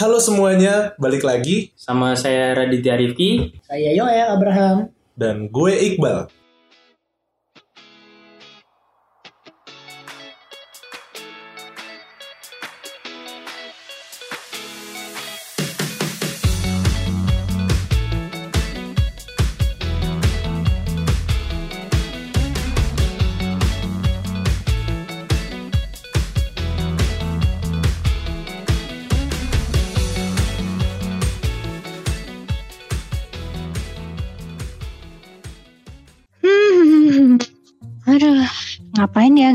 Halo 0.00 0.16
semuanya, 0.16 0.96
balik 0.96 1.28
lagi 1.28 1.76
Sama 1.76 2.16
saya 2.16 2.56
Raditya 2.56 2.96
Rifki. 2.96 3.60
Saya 3.68 3.92
Yoel 3.92 4.32
Abraham. 4.32 4.88
dan 5.12 5.52
gue 5.52 5.72
Iqbal. 5.76 6.32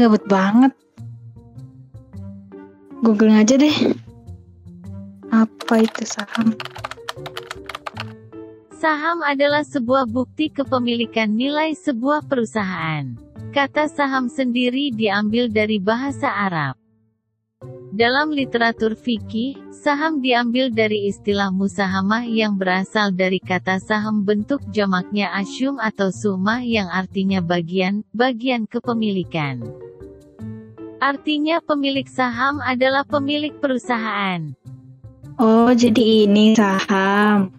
Gabut 0.06 0.22
banget. 0.30 0.70
Google 3.02 3.42
aja 3.42 3.58
deh. 3.58 3.74
Apa 5.34 5.82
itu 5.82 6.06
saham? 6.06 6.54
Saham 8.78 9.26
adalah 9.26 9.66
sebuah 9.66 10.06
bukti 10.06 10.54
kepemilikan 10.54 11.34
nilai 11.34 11.74
sebuah 11.74 12.30
perusahaan. 12.30 13.18
Kata 13.50 13.90
saham 13.90 14.30
sendiri 14.30 14.94
diambil 14.94 15.50
dari 15.50 15.82
bahasa 15.82 16.30
Arab. 16.30 16.78
Dalam 17.96 18.30
literatur 18.30 18.94
fikih, 18.94 19.58
saham 19.74 20.22
diambil 20.22 20.70
dari 20.70 21.10
istilah 21.10 21.50
musahamah 21.50 22.28
yang 22.30 22.60
berasal 22.62 23.10
dari 23.10 23.42
kata 23.42 23.82
saham 23.82 24.22
bentuk 24.22 24.62
jamaknya 24.70 25.34
asyum 25.40 25.82
atau 25.82 26.14
sumah 26.14 26.62
yang 26.62 26.92
artinya 26.94 27.42
bagian, 27.42 28.04
bagian 28.12 28.68
kepemilikan. 28.68 29.85
Artinya 31.04 31.60
pemilik 31.60 32.08
saham 32.08 32.64
adalah 32.64 33.04
pemilik 33.04 33.52
perusahaan. 33.60 34.56
Oh, 35.36 35.68
jadi 35.76 36.24
ini 36.24 36.56
saham. 36.56 37.52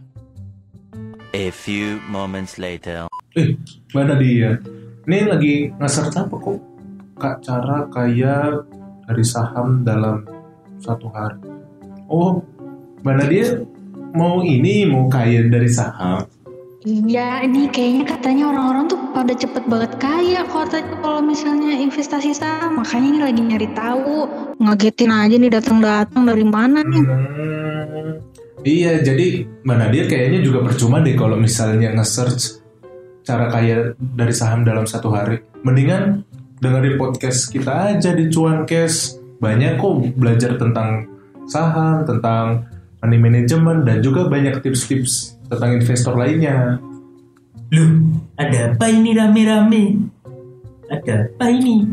A 1.37 1.53
few 1.53 2.01
moments 2.09 2.57
later. 2.57 3.05
Eh, 3.37 3.53
mana 3.93 4.17
dia? 4.17 4.57
Ini 5.05 5.29
lagi 5.29 5.69
nge-search 5.77 6.17
apa 6.17 6.35
kok? 6.41 6.59
Kak 7.21 7.37
cara 7.45 7.85
kaya 7.93 8.65
dari 9.05 9.25
saham 9.25 9.85
dalam 9.85 10.25
satu 10.81 11.13
hari. 11.13 11.37
Oh, 12.09 12.41
mana 13.05 13.29
dia 13.29 13.61
mau 14.17 14.41
ini 14.41 14.89
mau 14.89 15.13
kaya 15.13 15.45
dari 15.45 15.69
saham? 15.69 16.25
Iya, 16.87 17.43
ini 17.43 17.67
kayaknya 17.67 18.15
katanya 18.15 18.55
orang-orang 18.55 18.87
tuh 18.87 19.11
pada 19.11 19.35
cepet 19.35 19.67
banget 19.67 19.99
kaya 19.99 20.47
katanya 20.47 20.95
kalau 21.03 21.19
misalnya 21.19 21.75
investasi 21.75 22.31
saham. 22.31 22.79
Makanya 22.79 23.09
ini 23.11 23.21
lagi 23.27 23.43
nyari 23.43 23.69
tahu. 23.75 24.31
Ngagetin 24.63 25.11
aja 25.11 25.35
nih 25.35 25.51
datang-datang 25.51 26.23
dari 26.23 26.47
mana 26.47 26.87
nih. 26.87 27.03
Hmm, 27.03 28.23
iya, 28.63 29.03
jadi 29.03 29.51
mana 29.67 29.91
dia 29.91 30.07
kayaknya 30.07 30.47
juga 30.47 30.63
percuma 30.63 31.03
deh 31.03 31.19
kalau 31.19 31.35
misalnya 31.35 31.91
nge-search 31.91 32.63
cara 33.27 33.51
kaya 33.51 33.99
dari 33.99 34.31
saham 34.31 34.63
dalam 34.63 34.87
satu 34.87 35.11
hari. 35.11 35.43
Mendingan 35.67 36.23
dengerin 36.63 37.03
podcast 37.03 37.51
kita 37.51 37.99
aja 37.99 38.15
di 38.15 38.31
Cuankes. 38.31 39.19
Banyak 39.43 39.83
kok 39.83 40.15
belajar 40.15 40.55
tentang 40.55 41.11
saham, 41.51 42.07
tentang 42.07 42.63
money 43.07 43.23
management, 43.23 43.87
dan 43.87 44.03
juga 44.03 44.27
banyak 44.27 44.59
tips-tips 44.59 45.39
tentang 45.47 45.79
investor 45.79 46.19
lainnya. 46.19 46.83
Loh, 47.71 47.91
ada 48.35 48.75
apa 48.75 48.87
ini 48.91 49.15
rame-rame? 49.15 49.85
Ada 50.91 51.31
apa 51.31 51.47
ini? 51.51 51.87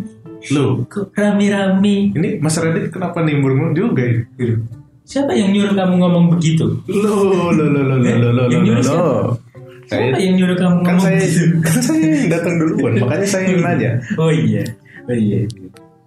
Loh, 0.51 0.83
Kok 0.89 1.13
rame-rame? 1.15 2.11
ini 2.11 2.29
Mas 2.41 2.57
Radit 2.57 2.89
kenapa 2.89 3.21
nimbul 3.21 3.55
juga 3.71 4.03
ya? 4.03 4.19
Siapa 5.03 5.35
yang 5.35 5.51
nyuruh 5.51 5.75
kamu 5.75 5.93
ngomong 5.99 6.25
begitu? 6.33 6.65
Loh, 6.89 7.51
loh, 7.53 7.53
loh, 7.53 7.67
loh, 7.69 7.83
loh, 7.85 7.99
loh, 7.99 8.31
loh, 8.33 8.45
Yang 8.49 8.57
loh, 8.57 8.63
nyuruh 8.65 8.83
loh. 8.83 9.25
siapa? 9.87 10.17
Yang 10.17 10.33
nyuruh 10.39 10.57
kamu 10.57 10.75
kan 10.81 10.95
ngomong 10.95 10.99
saya, 11.03 11.17
begitu? 11.21 11.45
kan 11.61 11.77
saya 11.83 12.05
yang 12.07 12.27
datang 12.31 12.55
duluan, 12.57 12.93
makanya 12.97 13.27
saya 13.29 13.45
yang 13.51 13.61
nanya. 13.61 13.91
Oh 14.17 14.31
iya, 14.33 14.63
oh 15.05 15.15
iya. 15.15 15.39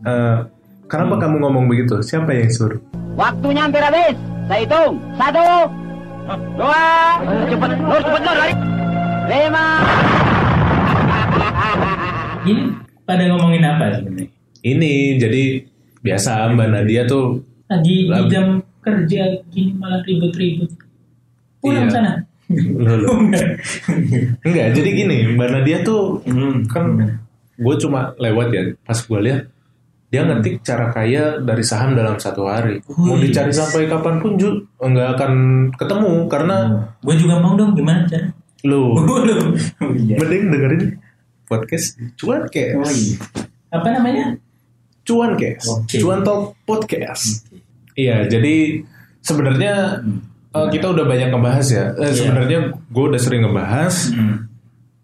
Eh, 0.07 0.39
kenapa 0.87 1.15
kamu 1.23 1.37
ngomong 1.45 1.65
begitu? 1.69 1.95
Siapa 2.01 2.31
yang 2.33 2.51
suruh? 2.51 2.81
Waktunya 3.17 3.65
hampir 3.69 3.83
habis. 3.85 4.17
Saya 4.47 4.63
hitung. 4.63 4.95
Satu. 5.15 5.47
Dua. 6.55 6.87
Cepet. 7.47 7.71
Lur, 7.77 8.01
cepet, 8.01 8.23
lur. 8.23 8.33
Lari. 8.33 8.53
Lima. 9.27 9.67
Ini 12.47 12.63
pada 13.03 13.23
ngomongin 13.27 13.61
apa 13.61 13.85
sebenarnya? 13.93 14.31
Ini 14.63 14.93
jadi 15.19 15.43
biasa 15.99 16.47
Mbak 16.49 16.69
Nadia 16.69 17.03
tuh 17.05 17.43
Lagi 17.67 18.07
di 18.07 18.23
jam 18.31 18.63
kerja 18.79 19.23
gini 19.51 19.75
malah 19.75 20.01
ribut-ribut. 20.03 20.71
Pulang 21.59 21.85
Iya. 21.85 21.93
sana. 21.93 22.13
Loh, 22.79 22.97
loh. 22.97 23.09
Oh, 23.11 23.19
enggak. 23.21 23.59
enggak 24.43 24.67
jadi 24.73 24.91
gini 24.93 25.17
Mbak 25.35 25.49
Nadia 25.51 25.79
tuh 25.83 26.23
Hmm, 26.23 26.63
kan 26.71 26.95
gue 27.53 27.75
cuma 27.81 28.15
lewat 28.17 28.49
ya 28.53 28.63
pas 28.81 28.97
gue 28.97 29.21
lihat 29.21 29.43
dia 30.17 30.25
ngetik 30.25 30.65
cara 30.65 30.89
kaya 30.89 31.37
dari 31.39 31.61
saham 31.61 31.93
dalam 31.93 32.17
satu 32.17 32.49
hari 32.49 32.81
mau 32.89 33.13
Wih. 33.13 33.29
dicari 33.29 33.53
sampai 33.53 33.85
kapan 33.85 34.17
pun 34.17 34.33
Ju 34.35 34.65
nggak 34.75 35.09
akan 35.15 35.33
ketemu 35.71 36.25
karena 36.27 36.57
gue 36.99 37.15
juga 37.15 37.37
mau 37.37 37.53
dong 37.53 37.77
gimana 37.77 38.03
cara? 38.03 38.33
lo 38.65 38.97
Oh. 38.97 39.05
Oh, 39.79 39.93
iya. 39.93 40.17
mending 40.17 40.49
dengerin 40.49 40.83
podcast 41.45 42.01
cuan 42.17 42.49
kes 42.49 42.73
Oh, 42.75 42.89
iya. 42.89 43.17
Apa 43.71 43.93
namanya? 43.93 44.41
cuan 45.03 45.37
kes 45.37 45.69
Oke. 45.69 46.01
cuan 46.01 46.21
talk 46.21 46.57
podcast 46.65 47.45
iya 47.95 48.25
jadi 48.25 48.81
sebenarnya 49.21 50.01
eh, 50.51 50.69
kita 50.69 50.89
udah 50.89 51.05
banyak 51.05 51.29
ngebahas 51.29 51.67
ya 51.69 51.85
Eh, 51.95 52.09
Iya. 52.09 52.15
sebenarnya 52.17 52.59
gue 52.73 53.05
udah 53.05 53.21
sering 53.21 53.45
ngebahas 53.45 54.11
Hmm. 54.11 54.49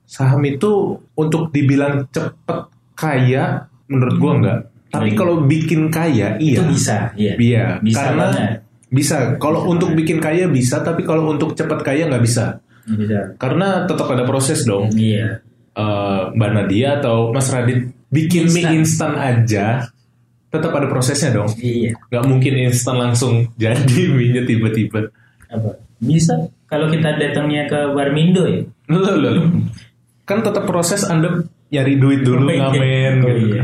saham 0.04 0.40
itu 0.42 0.96
untuk 1.12 1.48
dibilang 1.50 2.08
cepet 2.08 2.66
kaya 2.94 3.64
menurut 3.84 4.16
gua 4.16 4.32
enggak 4.34 4.58
tapi 4.92 5.08
Iya. 5.10 5.16
kalau 5.16 5.34
bikin 5.42 5.88
kaya 5.88 6.36
iya 6.36 6.54
Itu 6.54 6.62
bisa, 6.69 6.97
iya. 7.16 7.32
Iya, 7.34 7.64
Bisa 7.80 7.97
karena 7.98 8.25
banget. 8.28 8.48
bisa 8.86 9.16
kalau 9.36 9.64
untuk 9.66 9.97
bikin 9.97 10.20
kaya 10.20 10.44
bisa 10.47 10.80
tapi 10.80 11.00
kalau 11.00 11.26
untuk 11.26 11.56
cepet 11.56 11.80
kaya 11.80 12.04
nggak 12.06 12.20
bisa 12.20 12.60
Bisa. 12.84 13.32
karena 13.36 13.88
tetap 13.88 14.04
ada 14.06 14.22
proses 14.22 14.62
dong 14.62 14.92
Iya. 14.92 15.41
Eh, 15.72 16.20
mbak 16.31 16.50
Nadia 16.52 17.00
atau 17.00 17.32
Mas 17.32 17.48
Radit 17.48 17.88
bikin 18.06 18.44
mie 18.47 18.69
instan 18.76 19.16
aja 19.16 19.88
tetap 20.47 20.69
ada 20.70 20.84
prosesnya 20.84 21.32
dong 21.32 21.48
Iya. 21.56 21.97
nggak 22.06 22.25
mungkin 22.28 22.52
instan 22.62 23.00
langsung 23.00 23.48
jadi 23.56 23.81
mie 24.06 24.44
tiba-tiba 24.44 25.08
Apa? 25.48 25.81
Bisa 25.97 26.36
kalau 26.66 26.88
kita 26.88 27.14
datangnya 27.14 27.64
ke 27.64 27.92
Warmindo 27.92 28.44
ya. 28.44 28.60
Loh, 28.88 29.00
loh, 29.14 29.31
loh. 29.32 29.44
kan 30.22 30.41
tetap 30.41 30.64
proses 30.64 31.02
anda 31.02 31.41
nyari 31.69 31.97
duit 31.97 32.20
dulu 32.20 32.44
ngamen 32.44 33.14
Oh, 33.20 33.28
gitu. 33.31 33.48
iya. 33.50 33.62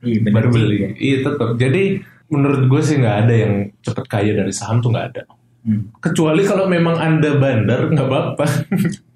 Iya 0.00 0.18
baru 0.26 0.48
beli. 0.48 0.74
juga. 0.74 0.88
Iya 0.96 1.16
tetap. 1.22 1.48
Jadi 1.56 1.82
menurut 2.26 2.62
gue 2.66 2.80
sih 2.80 2.96
nggak 2.96 3.16
ada 3.22 3.34
yang 3.34 3.52
cepet 3.80 4.04
kaya 4.06 4.32
dari 4.32 4.50
saham 4.50 4.80
tuh 4.80 4.90
nggak 4.90 5.06
ada. 5.12 5.22
Hmm. 5.60 5.92
Kecuali 5.98 6.42
kalau 6.42 6.64
memang 6.66 6.96
anda 6.96 7.36
bandar 7.36 7.88
nggak 7.88 8.06
apa-apa. 8.06 8.44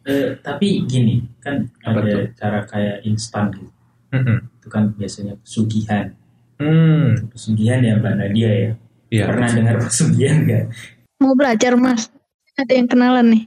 Eh, 0.04 0.36
tapi 0.36 0.84
gini 0.84 1.24
kan 1.40 1.64
Apa 1.80 2.04
ada 2.04 2.28
tuh? 2.28 2.36
cara 2.36 2.60
kayak 2.68 3.08
instan 3.08 3.48
gitu. 3.56 3.72
Mm-mm. 4.12 4.36
Itu 4.60 4.68
kan 4.68 4.92
biasanya 4.92 5.40
pesugihan. 5.40 6.12
hmm. 6.60 7.32
Pesugihan 7.32 7.80
ya 7.80 7.96
Mbak 7.96 8.14
Nadia 8.14 8.50
ya. 8.52 8.70
Iya. 9.08 9.24
Pernah 9.32 9.48
dengar 9.48 9.76
pesugihan 9.80 10.44
nggak? 10.44 10.64
Mau 11.18 11.32
belajar 11.32 11.72
mas? 11.80 12.12
Ada 12.52 12.76
yang 12.76 12.84
kenalan 12.84 13.26
nih? 13.32 13.42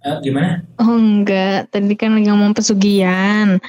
Eh, 0.00 0.16
gimana? 0.24 0.64
Oh 0.80 0.96
enggak, 0.96 1.68
tadi 1.68 1.92
kan 1.92 2.16
lagi 2.16 2.32
ngomong 2.32 2.56
pesugihan. 2.56 3.60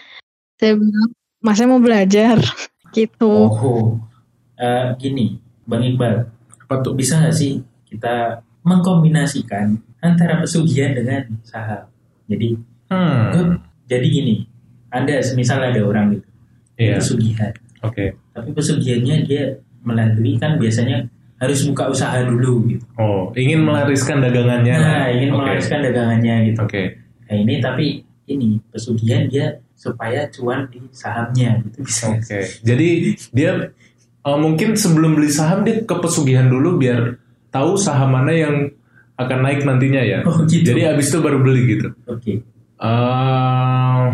Saya 0.55 0.79
bilang, 0.79 1.11
masnya 1.41 1.67
mau 1.67 1.77
belajar. 1.77 2.37
Gitu. 2.91 3.23
Oh, 3.23 3.95
Eh, 4.53 4.85
gini 4.95 5.39
Bang 5.63 5.81
Iqbal. 5.81 6.27
Apa 6.61 6.79
tuh? 6.79 6.93
bisa 6.93 7.17
nggak 7.17 7.31
sih 7.31 7.57
kita 7.83 8.37
mengkombinasikan 8.61 9.73
antara 9.99 10.37
pesugihan 10.37 10.91
dengan 10.91 11.23
saham? 11.41 11.87
Jadi, 12.27 12.59
Hmm. 12.87 13.31
gue- 13.31 13.57
jadi 13.87 14.05
gini, 14.05 14.35
ada 14.87 15.17
semisal 15.19 15.63
ada 15.63 15.79
orang 15.79 16.13
gitu, 16.13 16.27
Iya. 16.77 16.99
pesugihan, 16.99 17.51
Oke. 17.81 18.11
tapi 18.29 18.49
pesugihannya 18.51 19.23
dia 19.23 19.43
melalui 19.81 20.35
kan 20.35 20.59
biasanya 20.59 21.07
harus 21.37 21.63
buka 21.65 21.87
usaha 21.87 22.19
dulu 22.21 22.67
gitu. 22.67 22.85
Oh, 22.95 23.31
ingin 23.33 23.63
melariskan 23.63 24.19
dagangannya. 24.19 24.75
Nah, 24.75 25.07
ingin 25.09 25.31
Oke. 25.31 25.39
mewariskan 25.41 25.79
dagangannya 25.81 26.35
gitu. 26.51 26.59
Oke. 26.61 26.83
Nah 27.25 27.35
ini 27.35 27.57
tapi 27.57 27.85
ini 28.27 28.59
pesugihan 28.69 29.25
dia 29.25 29.55
supaya 29.81 30.29
cuan 30.29 30.69
di 30.69 30.77
sahamnya 30.93 31.57
gitu 31.65 31.81
bisa. 31.81 32.13
Oke. 32.13 32.61
Jadi 32.61 32.89
dia 33.33 33.73
eh, 34.21 34.37
mungkin 34.37 34.77
sebelum 34.77 35.17
beli 35.17 35.33
saham 35.33 35.65
dia 35.65 35.81
ke 35.81 35.95
pesugihan 35.97 36.45
dulu 36.45 36.77
biar 36.77 37.17
tahu 37.49 37.73
saham 37.81 38.13
mana 38.13 38.29
yang 38.29 38.55
akan 39.17 39.39
naik 39.41 39.65
nantinya 39.65 40.01
ya. 40.05 40.21
Oh, 40.21 40.45
gitu. 40.45 40.61
Jadi 40.69 40.85
abis 40.85 41.09
itu 41.09 41.17
baru 41.17 41.41
beli 41.41 41.61
gitu. 41.77 41.89
Oke. 42.05 42.45
Eh, 42.81 44.05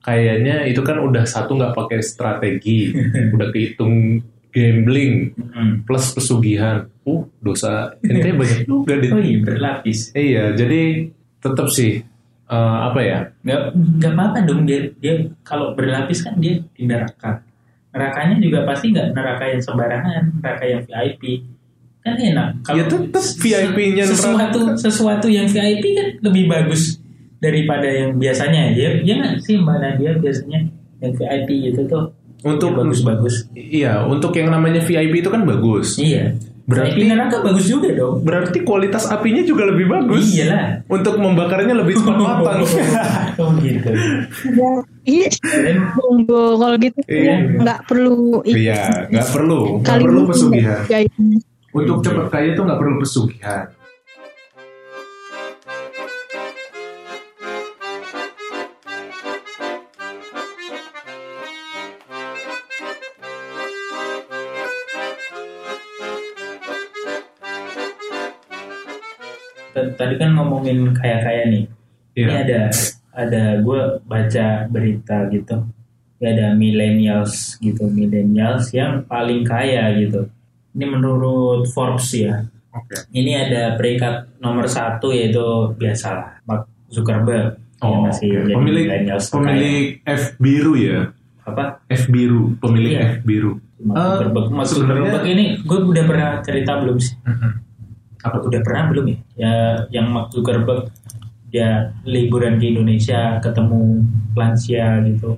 kayaknya 0.00 0.68
itu 0.68 0.80
kan 0.80 1.00
udah 1.00 1.24
satu 1.24 1.56
nggak 1.56 1.76
pakai 1.76 2.00
strategi, 2.00 2.92
udah 3.36 3.48
kehitung 3.52 4.24
gambling 4.54 5.34
Mm. 5.54 5.82
plus 5.84 6.14
pesugihan. 6.14 6.86
Uh, 7.04 7.26
dosa 7.44 7.92
ente 8.08 8.32
banyak 8.32 8.64
juga. 8.64 8.96
Oh 9.12 9.20
iya 9.20 9.38
berlapis. 9.44 10.14
Iya, 10.16 10.56
jadi 10.56 11.12
tetap 11.42 11.68
sih 11.68 12.00
eh, 12.46 12.56
apa 12.82 13.00
ya? 13.00 13.18
Nggak 13.40 13.60
nggak 13.72 14.12
apa-apa 14.12 14.38
dong 14.42 14.62
dia 14.62 14.88
dia 14.96 15.14
kalau 15.42 15.72
berlapis 15.72 16.20
kan 16.20 16.36
dia 16.36 16.60
di 16.70 16.84
neraka. 16.84 17.40
Nerakanya 17.90 18.36
juga 18.38 18.58
pasti 18.64 18.90
nggak 18.90 19.12
neraka 19.12 19.44
yang 19.46 19.62
sembarangan, 19.62 20.22
neraka 20.36 20.64
yang 20.64 20.82
VIP. 20.82 21.22
Kan 22.00 22.14
enak. 22.14 22.48
Kalau 22.62 22.76
Ya, 22.76 22.84
tetep 22.84 23.16
se- 23.16 23.38
VIP-nya 23.38 24.04
sesuatu 24.04 24.60
neraka. 24.60 24.76
sesuatu 24.78 25.26
yang 25.26 25.46
VIP 25.46 25.84
kan 25.92 26.08
lebih 26.20 26.44
bagus 26.46 27.00
daripada 27.38 27.86
yang 27.86 28.14
biasanya. 28.14 28.72
Ya, 28.72 28.98
ya 28.98 29.14
nggak 29.14 29.40
sih 29.40 29.56
mbak 29.56 29.78
Nadia 29.78 30.12
biasanya 30.14 30.58
yang 30.98 31.12
VIP 31.12 31.48
itu 31.66 31.80
tuh 31.84 32.12
Untuk 32.42 32.76
bagus-bagus. 32.76 33.48
Iya, 33.52 34.04
untuk 34.04 34.28
yang 34.32 34.52
namanya 34.52 34.76
VIP 34.78 35.24
itu 35.24 35.32
kan 35.32 35.42
bagus. 35.42 35.96
Iya. 35.96 36.36
Berarti- 36.64 37.04
neraka 37.04 37.44
bagus 37.44 37.68
juga 37.68 37.92
dong. 37.92 38.24
Berarti 38.24 38.64
kualitas 38.64 39.04
apinya 39.06 39.44
juga 39.44 39.68
lebih 39.68 39.84
bagus. 39.84 40.32
Iyalah. 40.32 40.80
Untuk 40.88 41.20
membakarnya 41.20 41.76
lebih 41.76 42.00
cepat 42.00 42.16
matang. 42.16 42.64
oh 43.44 43.50
gitu. 43.60 43.90
Iya, 45.04 45.28
Bunggo 45.92 46.56
kalau 46.56 46.76
gitu 46.80 47.00
Iya. 47.04 47.60
nggak 47.60 47.80
perlu 47.84 48.40
Iya, 48.42 48.80
nggak 49.12 49.28
perlu, 49.28 49.60
nggak 49.84 49.98
perlu 50.00 50.20
pesugihan. 50.24 50.80
ya, 50.88 50.98
Untuk 51.70 52.00
cepat 52.00 52.26
kaya 52.32 52.56
itu 52.56 52.60
nggak 52.64 52.78
perlu 52.80 52.94
pesugihan. 52.96 53.68
Tadi 69.92 70.14
kan 70.16 70.32
ngomongin 70.32 70.92
kaya-kaya 70.92 71.48
nih. 71.48 71.64
Iya. 72.14 72.24
Ini 72.24 72.34
ada 72.40 72.60
ada 73.14 73.42
gue 73.58 73.80
baca 74.02 74.46
berita 74.66 75.16
gitu. 75.28 75.56
Ya 76.18 76.32
ada 76.32 76.46
millennials 76.54 77.58
gitu, 77.58 77.84
millennials 77.86 78.70
yang 78.70 79.04
paling 79.04 79.44
kaya 79.44 79.92
gitu. 79.98 80.24
Ini 80.72 80.84
menurut 80.88 81.68
Forbes 81.70 82.08
ya. 82.10 82.42
Oke. 82.72 83.06
Ini 83.10 83.32
ada 83.46 83.62
peringkat 83.74 84.40
nomor 84.40 84.66
satu 84.66 85.14
yaitu 85.14 85.38
biasalah 85.74 86.42
Mark 86.42 86.66
Zuckerberg 86.90 87.54
Oh, 87.78 88.00
masih 88.02 88.32
jadi 88.32 88.56
pemilik 88.56 88.86
pemilik 89.28 90.00
F 90.02 90.40
biru 90.40 90.72
ya. 90.74 91.12
apa? 91.44 91.84
F 91.86 92.08
biru, 92.08 92.56
pemilik 92.56 92.96
Iya. 92.96 93.20
F 93.20 93.22
biru. 93.22 93.60
Mark 93.78 93.94
Eh, 93.94 94.08
Zuckerberg. 94.08 94.46
Mark 94.50 94.66
sebenarnya- 94.66 94.96
Zuckerberg 95.12 95.24
ini 95.28 95.44
gue 95.60 95.78
udah 95.84 96.04
pernah 96.08 96.30
cerita 96.40 96.72
belum 96.80 96.96
sih? 96.96 97.14
Apa 98.24 98.40
udah 98.40 98.60
pernah 98.60 98.88
belum 98.88 99.04
ya? 99.06 99.16
Ya 99.36 99.54
yang 99.92 100.08
Mark 100.08 100.32
Zuckerberg 100.32 100.88
dia 101.46 101.68
liburan 102.02 102.56
di 102.56 102.72
Indonesia 102.72 103.38
ketemu 103.38 104.02
lansia 104.34 104.98
gitu. 105.04 105.36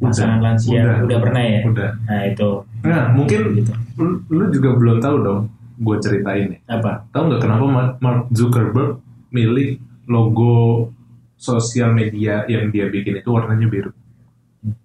Pasangan 0.00 0.40
lansia 0.40 0.80
udah. 0.80 0.96
udah, 1.04 1.18
pernah 1.20 1.42
ya? 1.44 1.60
Udah. 1.62 1.90
Nah, 2.02 2.22
itu 2.24 2.50
Nah, 2.80 3.12
mungkin 3.12 3.40
Gitu. 3.52 3.72
lu, 3.94 4.06
lu 4.26 4.44
juga 4.48 4.72
belum 4.72 4.96
tahu 4.98 5.16
dong. 5.20 5.40
Gue 5.76 5.96
ceritain 5.98 6.48
nih. 6.48 6.60
apa? 6.66 7.04
Tahu 7.10 7.22
nggak 7.26 7.40
kenapa 7.40 7.64
Ma- 7.66 7.94
Mark 7.98 8.20
Zuckerberg 8.30 8.96
milih 9.28 9.76
logo 10.06 10.88
sosial 11.34 11.92
media 11.92 12.44
yang 12.46 12.68
dia 12.68 12.86
bikin 12.86 13.16
itu 13.16 13.28
warnanya 13.28 13.66
biru? 13.66 13.92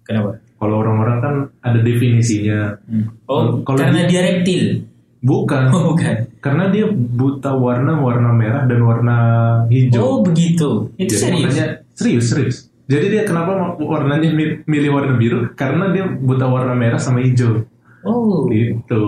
Kenapa? 0.02 0.40
Kalau 0.56 0.76
orang-orang 0.78 1.18
kan 1.18 1.34
ada 1.62 1.80
definisinya. 1.80 2.76
Oh, 3.24 3.60
Kalau 3.60 3.76
karena 3.78 4.04
dia- 4.04 4.08
dia 4.08 4.20
reptil. 4.26 4.64
Bukan. 5.26 5.62
Oh, 5.68 5.82
bukan. 5.90 6.30
Karena 6.38 6.70
dia 6.70 6.86
buta 6.88 7.50
warna 7.52 7.98
warna 7.98 8.30
merah 8.30 8.62
dan 8.62 8.78
warna 8.80 9.16
Oh, 9.58 9.66
hijau. 9.66 10.22
begitu. 10.22 10.86
Itu 10.94 11.10
Jadi 11.10 11.18
serius. 11.18 11.42
makanya 11.42 11.66
serius 11.92 12.24
serius. 12.26 12.56
Jadi 12.86 13.06
dia 13.10 13.22
kenapa 13.22 13.50
warnanya 13.74 14.30
mi- 14.30 14.62
milih 14.62 14.94
warna 14.94 15.18
biru? 15.18 15.50
Karena 15.52 15.90
dia 15.90 16.06
buta 16.06 16.46
warna 16.46 16.72
merah 16.72 16.96
sama 16.96 17.18
hijau. 17.18 17.66
Oh, 18.00 18.46
Gitu. 18.46 19.02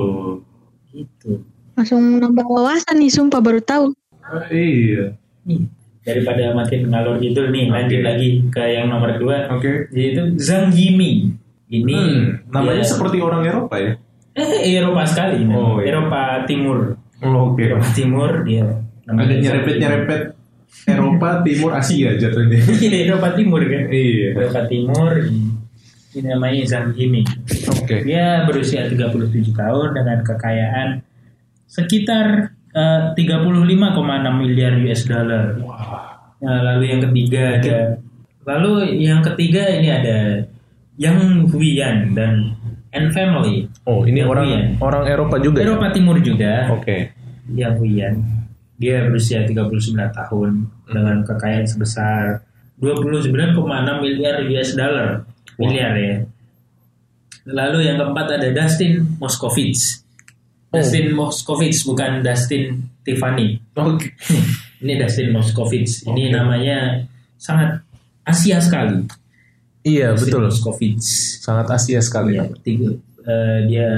gitu. 0.90 1.46
langsung 1.72 2.18
nambah 2.18 2.42
wawasan 2.42 2.98
nih, 2.98 3.06
sumpah 3.06 3.38
baru 3.38 3.62
tahu. 3.62 3.94
Oh, 4.18 4.44
iya. 4.50 5.14
Nih, 5.46 5.70
daripada 6.02 6.50
makin 6.52 6.90
ngalor 6.90 7.22
gitu 7.22 7.46
nih, 7.48 7.70
lanjut 7.70 8.02
Oke. 8.02 8.02
lagi 8.02 8.28
ke 8.50 8.62
yang 8.66 8.90
nomor 8.90 9.14
dua. 9.14 9.46
Oke. 9.48 9.86
Yaitu 9.94 10.34
Zhang 10.34 10.74
Yiming. 10.74 11.38
Ini 11.68 11.94
Hmm, 11.94 12.50
namanya 12.50 12.82
dia- 12.82 12.90
seperti 12.90 13.22
orang 13.22 13.46
Eropa 13.46 13.78
ya? 13.78 13.94
Eh 14.38 14.78
Eropa 14.78 15.02
sekali. 15.02 15.42
Oh, 15.50 15.82
iya. 15.82 15.90
Eropa 15.90 16.46
Timur. 16.46 16.94
Oh, 17.26 17.52
Oke. 17.52 17.66
Eropa 17.66 17.88
Timur 17.90 18.30
dia 18.46 18.66
Ada 19.08 19.34
nyerepet-nyerepet 19.34 20.22
Eropa, 20.88 21.42
Timur, 21.42 21.70
Asia 21.74 22.14
jatuhnya. 22.14 22.60
Iya, 22.84 23.10
Eropa 23.10 23.34
Timur 23.34 23.60
kan. 23.66 23.84
iya. 23.90 24.36
Eropa 24.36 24.62
Timur 24.68 25.10
ini 26.18 26.24
namanya 26.24 26.62
Zhang 26.64 26.96
Yiming. 26.96 27.26
Oke. 27.68 28.04
Dia 28.04 28.48
berusia 28.48 28.88
37 28.88 29.54
tahun 29.54 29.88
dengan 29.92 30.18
kekayaan 30.24 30.88
sekitar 31.68 32.56
eh, 32.72 33.00
35,6 33.12 34.40
miliar 34.40 34.72
US 34.82 35.02
dollar. 35.04 35.46
Nah, 36.38 36.58
lalu 36.62 36.84
yang 36.94 37.00
ketiga 37.10 37.42
ada 37.58 37.78
lalu 38.46 39.02
yang 39.02 39.20
ketiga 39.20 39.62
ini 39.68 39.88
ada 39.90 40.18
Yang 40.98 41.46
Huiyan 41.54 42.10
dan 42.18 42.57
and 42.92 43.12
family. 43.12 43.68
Oh, 43.84 44.04
ini 44.04 44.20
Yang 44.24 44.30
orang 44.32 44.46
orang 44.80 45.02
Eropa 45.06 45.36
juga. 45.38 45.58
ya? 45.60 45.64
Eropa 45.68 45.86
Timur 45.92 46.16
juga. 46.20 46.52
Oke. 46.72 47.12
Yang 47.52 47.74
Huiyan. 47.80 48.14
Dia 48.78 49.10
berusia 49.10 49.42
39 49.42 49.74
tahun 50.14 50.50
dengan 50.86 51.16
kekayaan 51.26 51.66
sebesar 51.66 52.46
29,6 52.78 53.34
miliar 53.98 54.38
US 54.46 54.70
dollar. 54.78 55.26
Miliar 55.58 55.92
ya. 55.98 56.16
Lalu 57.48 57.88
yang 57.90 57.96
keempat 57.98 58.38
ada 58.38 58.48
Dustin 58.54 59.18
Moskovitz. 59.18 60.04
Dustin 60.70 61.16
Moskovitz 61.16 61.82
bukan 61.82 62.20
Dustin 62.22 62.86
Tiffany. 63.02 63.58
Oke. 63.74 64.12
Ini 64.78 64.94
Dustin 65.00 65.34
Moskovitz. 65.34 66.04
Ini 66.06 66.30
namanya 66.30 67.02
sangat 67.40 67.82
Asia 68.22 68.60
sekali. 68.60 69.08
Iya, 69.86 70.14
betul. 70.14 70.50
Moskovitz. 70.50 71.38
Sangat 71.42 71.70
Asia 71.70 72.02
sekali. 72.02 72.34
Iya, 72.36 72.50
tiga, 72.60 72.88
eh, 73.24 73.58
dia 73.66 73.88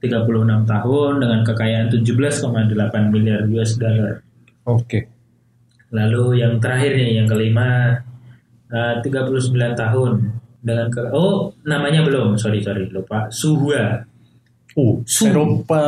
36 0.00 0.62
tahun 0.64 1.12
dengan 1.18 1.40
kekayaan 1.42 1.88
17,8 1.90 3.10
miliar 3.10 3.42
US 3.50 3.74
dollar. 3.76 4.22
Oke. 4.66 5.10
Lalu 5.90 6.42
yang 6.42 6.58
terakhir 6.58 6.94
nih, 6.94 7.22
yang 7.22 7.26
kelima, 7.26 8.00
eh, 8.70 8.94
39 9.02 9.74
tahun 9.74 10.10
dengan 10.62 10.86
ke 10.90 10.98
oh 11.14 11.54
namanya 11.62 12.02
belum, 12.02 12.34
sorry 12.34 12.58
sorry 12.58 12.90
lupa, 12.90 13.30
Suhua, 13.30 14.02
Uh, 14.76 15.00
Su- 15.08 15.24
Eropa 15.24 15.80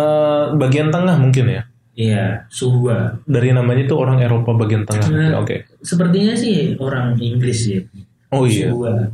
bagian 0.57 0.89
tengah 0.89 1.21
mungkin 1.21 1.45
ya. 1.45 1.63
iya 1.93 2.49
Suhua. 2.49 3.21
Dari 3.29 3.53
namanya 3.53 3.85
itu 3.85 3.93
orang 3.93 4.17
Eropa 4.17 4.57
bagian 4.57 4.89
tengah. 4.89 5.13
Nah, 5.13 5.45
Oke. 5.45 5.69
Sepertinya 5.85 6.33
sih 6.33 6.73
orang 6.81 7.21
Inggris 7.21 7.69
ya. 7.69 7.85
Oh 8.33 8.49
iya. 8.49 8.73
Suhua. 8.73 9.13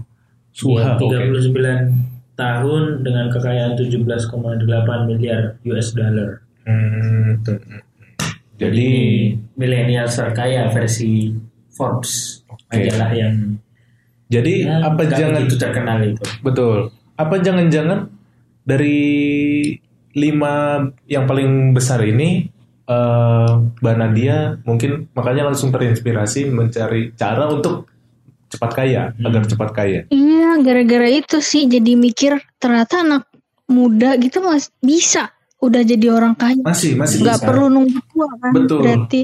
Suha, 0.54 0.94
Dia 0.96 1.18
oke. 1.18 1.42
39 1.50 2.38
tahun 2.38 2.82
dengan 3.02 3.26
kekayaan 3.30 3.74
17,8 3.74 5.10
miliar 5.10 5.58
US 5.66 5.90
dollar. 5.98 6.40
Hmm. 6.62 7.42
Jadi 8.54 8.88
milenial 9.58 10.06
terkaya 10.06 10.70
versi 10.70 11.34
Forbes 11.74 12.46
Oke. 12.46 12.86
adalah 12.86 13.10
yang 13.10 13.58
jadi 14.30 14.54
ya, 14.66 14.76
apa 14.88 15.02
jangan 15.10 15.42
begitu 15.44 15.56
terkenal 15.58 15.98
itu. 16.00 16.22
betul? 16.40 16.78
Apa 17.18 17.42
jangan-jangan 17.42 18.08
dari 18.64 18.98
lima 20.14 20.86
yang 21.10 21.26
paling 21.26 21.74
besar 21.74 22.00
ini 22.06 22.48
eh 22.84 23.50
Mbak 23.80 23.96
Nadia 23.96 24.60
mungkin 24.62 25.08
makanya 25.16 25.50
langsung 25.50 25.72
terinspirasi 25.72 26.52
mencari 26.52 27.16
cara 27.16 27.48
untuk 27.48 27.88
cepat 28.54 28.70
kaya 28.72 29.02
Hmm. 29.12 29.26
agar 29.26 29.42
cepat 29.44 29.70
kaya. 29.70 30.00
Iya, 30.08 30.62
gara-gara 30.62 31.08
itu 31.10 31.38
sih 31.38 31.66
jadi 31.66 31.92
mikir 31.94 32.32
ternyata 32.56 33.02
anak 33.02 33.26
muda 33.66 34.14
gitu 34.16 34.38
mas 34.40 34.70
bisa 34.78 35.32
udah 35.58 35.80
jadi 35.80 36.12
orang 36.12 36.32
kaya. 36.34 36.60
Masih 36.60 36.94
masih 36.94 37.24
Nggak 37.24 37.38
bisa. 37.40 37.46
perlu 37.46 37.66
nunggu 37.68 37.98
tua 38.08 38.28
kan? 38.38 38.52
Betul. 38.52 38.80
Berarti 38.84 39.20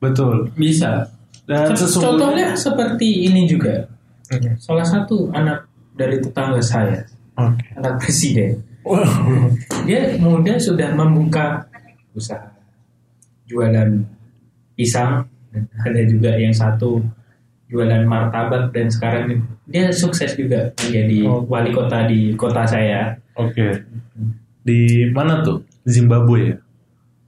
Betul. 0.00 0.36
Bisa. 0.56 1.12
Dan 1.44 1.76
sesungguhnya 1.76 2.08
Contohnya 2.08 2.48
seperti 2.54 3.28
ini 3.28 3.44
juga. 3.44 3.84
Mhm. 4.32 4.56
Salah 4.56 4.86
satu 4.86 5.28
anak 5.30 5.66
dari 5.92 6.16
tetangga 6.16 6.62
saya, 6.62 7.04
Oke. 7.36 7.66
anak 7.76 8.00
presiden. 8.00 8.62
Wow. 8.80 9.04
Dia 9.84 10.16
muda 10.16 10.56
sudah 10.56 10.94
membuka 10.94 11.68
usaha. 12.12 12.48
jualan 13.44 14.06
pisang 14.72 15.26
dan 15.50 15.66
ada 15.82 16.00
juga 16.06 16.30
yang 16.32 16.54
satu 16.54 17.02
jualan 17.70 18.02
martabak 18.02 18.68
dan 18.70 18.90
sekarang 18.90 19.40
dia 19.64 19.88
sukses 19.90 20.34
juga 20.34 20.74
menjadi 20.76 21.18
Oh. 21.24 21.46
wali 21.46 21.70
kota 21.70 22.04
di 22.04 22.34
kota 22.34 22.66
saya 22.66 23.14
Oke. 23.32 23.86
Di 24.60 25.08
mana 25.08 25.40
tuh? 25.40 25.64
Zimbabwe 25.82 26.38
ya? 26.44 26.56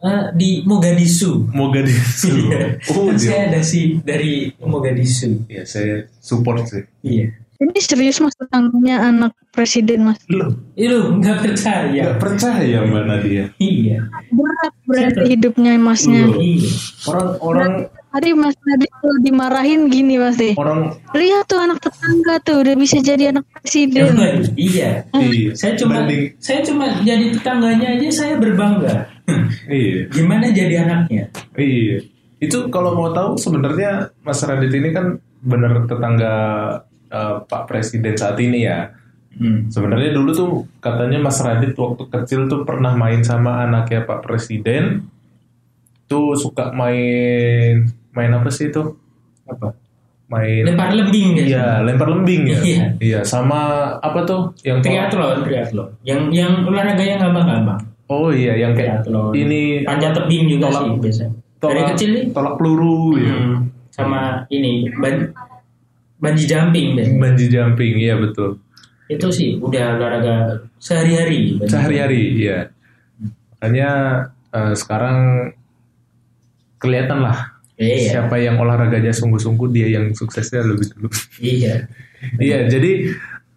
Eh, 0.02 0.24
di 0.34 0.50
Mogadishu 0.62 1.46
Mogadishu. 1.48 2.50
oh, 2.90 3.06
kan 3.08 3.16
saya 3.16 3.48
ada 3.48 3.62
sih 3.62 4.02
dari 4.02 4.50
Mogadishu 4.58 5.46
Ya, 5.46 5.62
saya 5.62 6.10
support 6.18 6.66
sih. 6.66 6.82
iya 7.00 7.30
Ini 7.56 7.78
serius 7.78 8.18
mas 8.18 8.34
tetangganya 8.34 9.06
anak 9.06 9.32
presiden 9.54 10.02
mas. 10.02 10.18
Loh, 10.26 10.50
itu 10.74 10.98
nggak 11.14 11.38
percaya 11.40 11.86
nggak 11.94 12.18
percaya 12.18 12.82
Mbak 12.82 13.04
Nadia. 13.06 13.44
iya 13.56 14.02
Berat 14.28 14.74
berarti 14.82 15.22
hidupnya 15.30 15.78
masnya. 15.78 16.26
Loh. 16.26 16.42
iya 16.42 16.66
Orang-orang 17.06 17.72
Tadi 18.12 18.28
mas 18.36 18.52
tadi 18.60 18.84
tuh 19.00 19.16
dimarahin 19.24 19.88
gini 19.88 20.20
pasti. 20.20 20.52
orang 20.60 20.92
Lihat 21.16 21.48
tuh 21.48 21.56
anak 21.64 21.80
tetangga 21.80 22.34
tuh 22.44 22.60
udah 22.60 22.74
bisa 22.76 23.00
jadi 23.00 23.32
anak 23.32 23.48
presiden. 23.56 24.12
iya 24.60 25.00
iya, 25.16 25.50
saya 25.56 25.72
cuma 25.80 26.04
banding 26.04 26.28
saya 26.36 26.60
cuma 26.60 26.84
jadi 27.00 27.32
tetangganya 27.32 27.88
aja 27.96 28.08
saya 28.12 28.34
berbangga 28.36 29.08
iya. 29.72 30.04
gimana 30.12 30.52
jadi 30.52 30.84
anaknya 30.84 31.32
Iya. 31.56 32.04
Itu 32.42 32.68
kalau 32.74 32.98
mau 32.98 33.14
tahu 33.14 33.38
sebenarnya 33.38 34.10
Mas 34.26 34.42
Radit 34.42 34.72
ini 34.74 34.90
kan 34.90 35.16
bener 35.40 35.86
tetangga 35.86 36.34
eh, 37.08 37.36
Pak 37.46 37.62
Presiden 37.70 38.18
saat 38.18 38.36
ini 38.42 38.66
ya. 38.66 38.90
hmm. 39.38 39.70
Sebenarnya 39.70 40.10
dulu 40.12 40.30
tuh 40.34 40.50
katanya 40.82 41.22
Mas 41.22 41.38
Radit 41.38 41.72
waktu 41.78 42.04
kecil 42.10 42.50
tuh 42.50 42.66
pernah 42.66 42.92
main 42.98 43.22
sama 43.22 43.62
anaknya 43.62 44.02
Pak 44.04 44.26
Presiden. 44.26 45.06
Tuh 46.10 46.34
suka 46.36 46.74
main 46.74 48.01
main 48.12 48.30
apa 48.30 48.48
sih 48.48 48.68
itu? 48.68 48.96
Apa? 49.44 49.72
Main 50.28 50.64
lempar 50.64 50.88
lembing 50.90 51.28
ya 51.34 51.44
Iya, 51.44 51.66
lempar 51.82 52.08
lembing 52.08 52.42
ya. 52.46 52.58
Iya. 52.58 52.84
Iya, 52.98 53.20
sama 53.20 53.60
apa 53.98 54.24
tuh 54.24 54.56
yang 54.62 54.80
triathlon 54.80 55.44
triathlon 55.44 55.88
yang 56.02 56.32
yang 56.32 56.64
olahraga 56.64 57.00
yang 57.00 57.20
gampang-gampang 57.20 57.80
Oh 58.06 58.28
iya, 58.28 58.56
yang 58.56 58.72
kayak 58.72 59.04
triathlon 59.04 59.32
ini 59.32 59.84
panjat 59.84 60.12
tebing 60.14 60.48
juga 60.48 60.68
Tolak- 60.68 60.80
sih 60.80 60.92
biasa 60.98 61.24
dari 61.58 61.78
tolak, 61.78 61.88
kecil 61.92 62.08
nih 62.10 62.24
tolak 62.32 62.54
peluru 62.56 62.98
ya. 63.14 63.28
hmm, 63.30 63.54
sama 63.90 64.20
ini 64.48 64.88
ban 64.94 65.30
banji 66.16 66.46
jumping. 66.46 66.94
Bungee 67.18 67.46
jumping, 67.46 67.94
iya 67.98 68.14
betul. 68.14 68.56
itu 69.06 69.28
sih 69.28 69.60
udah 69.60 70.00
olahraga 70.00 70.36
sehari-hari 70.78 71.60
banji 71.60 71.68
Sehari-hari, 71.68 72.22
iya. 72.40 72.58
Makanya 73.52 73.90
eh, 74.48 74.72
sekarang 74.72 75.50
kelihatan 76.78 77.20
lah. 77.20 77.51
Iya 77.78 78.16
siapa 78.16 78.36
yang 78.40 78.60
olahraganya 78.60 79.12
sungguh-sungguh 79.12 79.68
dia 79.72 79.88
yang 79.88 80.12
suksesnya 80.12 80.64
lebih 80.64 80.92
dulu. 80.96 81.08
iya 81.40 81.88
iya, 82.38 82.68
jadi 82.70 83.12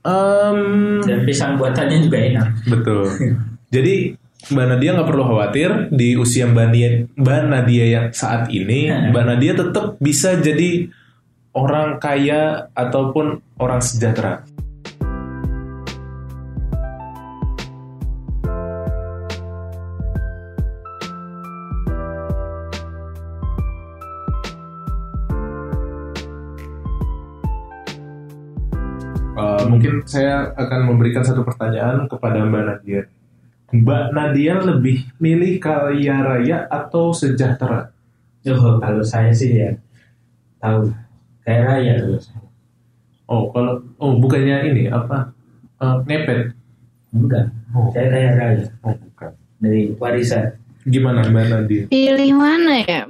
em, 0.05 0.59
dan 1.03 1.19
pisang 1.27 1.59
buatannya 1.59 1.97
juga 2.05 2.17
enak 2.19 2.47
betul. 2.69 3.05
jadi 3.75 4.15
Mbak 4.45 4.67
Nadia 4.69 4.89
nggak 4.93 5.09
perlu 5.09 5.23
khawatir 5.25 5.69
di 5.89 6.13
usia 6.13 6.45
Mbak 6.45 6.65
Nadia, 6.69 6.89
Mbak 7.17 7.41
Nadia 7.49 7.85
yang 7.89 8.07
saat 8.13 8.45
ini. 8.53 8.93
Mbak 9.09 9.25
Nadia 9.25 9.53
tetap 9.57 9.97
bisa 9.97 10.37
jadi 10.37 10.85
orang 11.57 11.97
kaya 11.97 12.69
ataupun 12.77 13.41
orang 13.57 13.81
sejahtera. 13.81 14.45
Mungkin 29.85 30.09
saya 30.09 30.49
akan 30.57 30.79
memberikan 30.89 31.21
satu 31.21 31.45
pertanyaan 31.45 32.09
kepada 32.09 32.41
Mbak 32.41 32.63
Nadia. 32.65 33.01
Mbak 33.69 34.03
Nadia 34.13 34.53
lebih 34.61 35.05
milih 35.21 35.61
kaya 35.61 36.15
raya 36.25 36.65
atau 36.69 37.13
sejahtera? 37.13 37.93
Oh, 38.49 38.77
kalau 38.77 39.01
saya 39.05 39.33
sih 39.33 39.57
ya 39.57 39.73
tahu 40.61 40.89
kayak 41.45 41.63
raya 41.65 41.93
kalau 42.01 42.19
saya. 42.21 42.41
Oh, 43.25 43.49
kalau 43.49 43.81
oh 44.01 44.17
bukannya 44.21 44.69
ini 44.69 44.83
apa? 44.89 45.33
Uh, 45.81 46.01
ngepet. 46.05 46.53
Enggak, 47.15 47.47
Oh. 47.75 47.91
saya 47.91 48.07
kaya 48.11 48.29
raya 48.37 48.65
Oh, 48.85 48.93
bukan. 48.95 49.31
dari 49.61 49.91
warisan. 49.97 50.55
Gimana 50.85 51.25
Mbak 51.29 51.45
Nadia? 51.49 51.83
Pilih 51.89 52.31
mana 52.37 52.81
ya? 52.85 53.05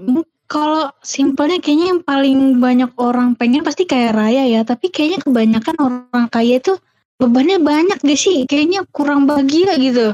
Kalau 0.46 0.94
simpelnya 1.02 1.58
kayaknya 1.58 1.98
yang 1.98 2.02
paling 2.06 2.62
banyak 2.62 2.94
orang 3.02 3.34
pengen 3.34 3.66
pasti 3.66 3.90
kaya 3.90 4.14
raya 4.14 4.46
ya. 4.46 4.62
Tapi 4.62 4.94
kayaknya 4.94 5.26
kebanyakan 5.26 5.76
orang 5.82 6.28
kaya 6.30 6.62
itu 6.62 6.78
bebannya 7.18 7.58
banyak 7.58 7.98
gak 7.98 8.20
sih? 8.20 8.46
Kayaknya 8.46 8.86
kurang 8.94 9.26
bahagia 9.26 9.74
gitu. 9.82 10.14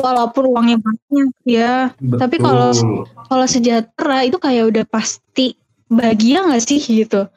Walaupun 0.00 0.56
uangnya 0.56 0.80
banyak 0.80 1.28
ya. 1.44 1.92
Tapi 1.92 2.36
kalau 2.40 2.72
Betul. 2.72 3.04
kalau 3.28 3.46
sejahtera 3.46 4.24
itu 4.24 4.40
kayak 4.40 4.64
udah 4.72 4.84
pasti 4.88 5.52
bahagia 5.92 6.48
gak 6.48 6.64
sih 6.64 6.80
gitu? 6.80 7.28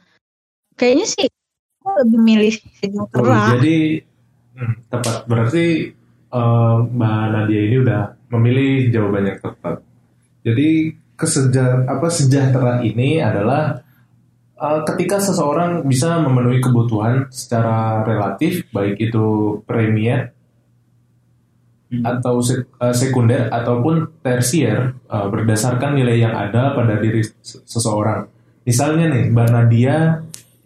Kayaknya 0.79 1.05
sih 1.11 1.27
aku 1.83 1.89
lebih 1.99 2.19
milih 2.23 2.53
Oh, 2.55 2.71
sejahtera. 2.79 3.39
jadi 3.59 3.77
hmm, 4.55 4.75
tepat 4.87 5.17
berarti 5.27 5.65
eh, 6.31 6.75
Mbak 6.95 7.23
Nadia 7.27 7.61
ini 7.67 7.77
udah 7.83 8.01
memilih 8.31 8.71
jawaban 8.95 9.35
yang 9.35 9.39
tepat. 9.43 9.83
Jadi 10.47 10.95
keseja 11.15 11.87
apa 11.87 12.07
sejahtera 12.07 12.79
ini 12.79 13.19
adalah 13.19 13.79
eh, 14.55 14.79
ketika 14.87 15.19
seseorang 15.19 15.83
bisa 15.83 16.19
memenuhi 16.19 16.59
kebutuhan 16.59 17.27
secara 17.31 18.03
relatif 18.03 18.67
baik 18.71 18.99
itu 18.99 19.25
premier 19.63 20.31
atau 22.03 22.41
sek- 22.41 22.67
eh, 22.81 22.91
sekunder 22.91 23.47
ataupun 23.47 24.19
tersier 24.19 24.95
eh, 25.05 25.27
berdasarkan 25.31 25.95
nilai 25.95 26.17
yang 26.19 26.35
ada 26.35 26.75
pada 26.75 26.99
diri 26.99 27.23
se- 27.23 27.61
seseorang. 27.63 28.27
Misalnya 28.65 29.05
nih 29.13 29.31
Mbak 29.31 29.47
Nadia 29.53 29.97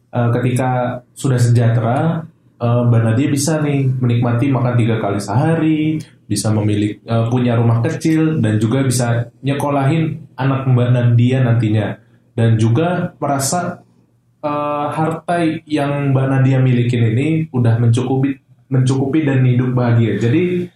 eh, 0.09 0.29
ketika 0.39 1.03
sudah 1.13 1.37
sejahtera, 1.37 2.23
eh, 2.57 2.81
Mbak 2.87 3.01
Nadia 3.03 3.27
bisa 3.29 3.59
nih 3.61 3.85
menikmati 3.99 4.49
makan 4.49 4.73
tiga 4.79 4.95
kali 4.97 5.19
sehari, 5.21 5.81
bisa 6.29 6.53
memiliki 6.53 7.01
eh, 7.01 7.25
punya 7.33 7.57
rumah 7.57 7.81
kecil 7.81 8.37
dan 8.37 8.61
juga 8.61 8.85
bisa 8.85 9.33
nyekolahin 9.41 10.29
anak 10.37 10.69
Mbak 10.69 10.89
Nadia 10.93 11.41
nantinya 11.41 11.97
dan 12.37 12.55
juga 12.61 13.17
merasa 13.17 13.81
eh, 14.39 14.87
harta 14.93 15.41
yang 15.65 16.13
Mbak 16.13 16.27
Nadia 16.29 16.61
milikin 16.61 17.17
ini 17.17 17.27
udah 17.49 17.81
mencukupi 17.81 18.37
mencukupi 18.69 19.25
dan 19.25 19.41
hidup 19.41 19.73
bahagia. 19.73 20.21
Jadi 20.21 20.69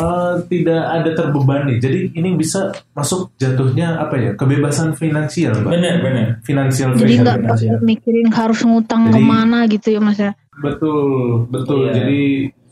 eh, 0.00 0.34
tidak 0.48 0.82
ada 0.88 1.10
terbebani. 1.12 1.76
Jadi 1.76 2.16
ini 2.16 2.32
bisa 2.32 2.72
masuk 2.96 3.36
jatuhnya 3.36 4.00
apa 4.00 4.16
ya 4.16 4.30
kebebasan 4.32 4.96
finansial, 4.96 5.60
Mbak. 5.60 5.70
Benar, 5.76 5.94
benar. 6.00 6.26
Finansial 6.40 6.96
Jadi 6.96 7.20
nggak 7.20 7.38
perlu 7.44 7.84
mikirin 7.84 8.32
harus 8.32 8.64
ngutang 8.64 9.12
Jadi- 9.12 9.14
ke 9.14 9.20
mana 9.20 9.58
gitu 9.68 9.88
ya 9.92 10.00
mas 10.00 10.16
ya. 10.16 10.32
Betul, 10.60 11.44
betul. 11.52 11.88
Iya. 11.88 11.92
Jadi 12.00 12.20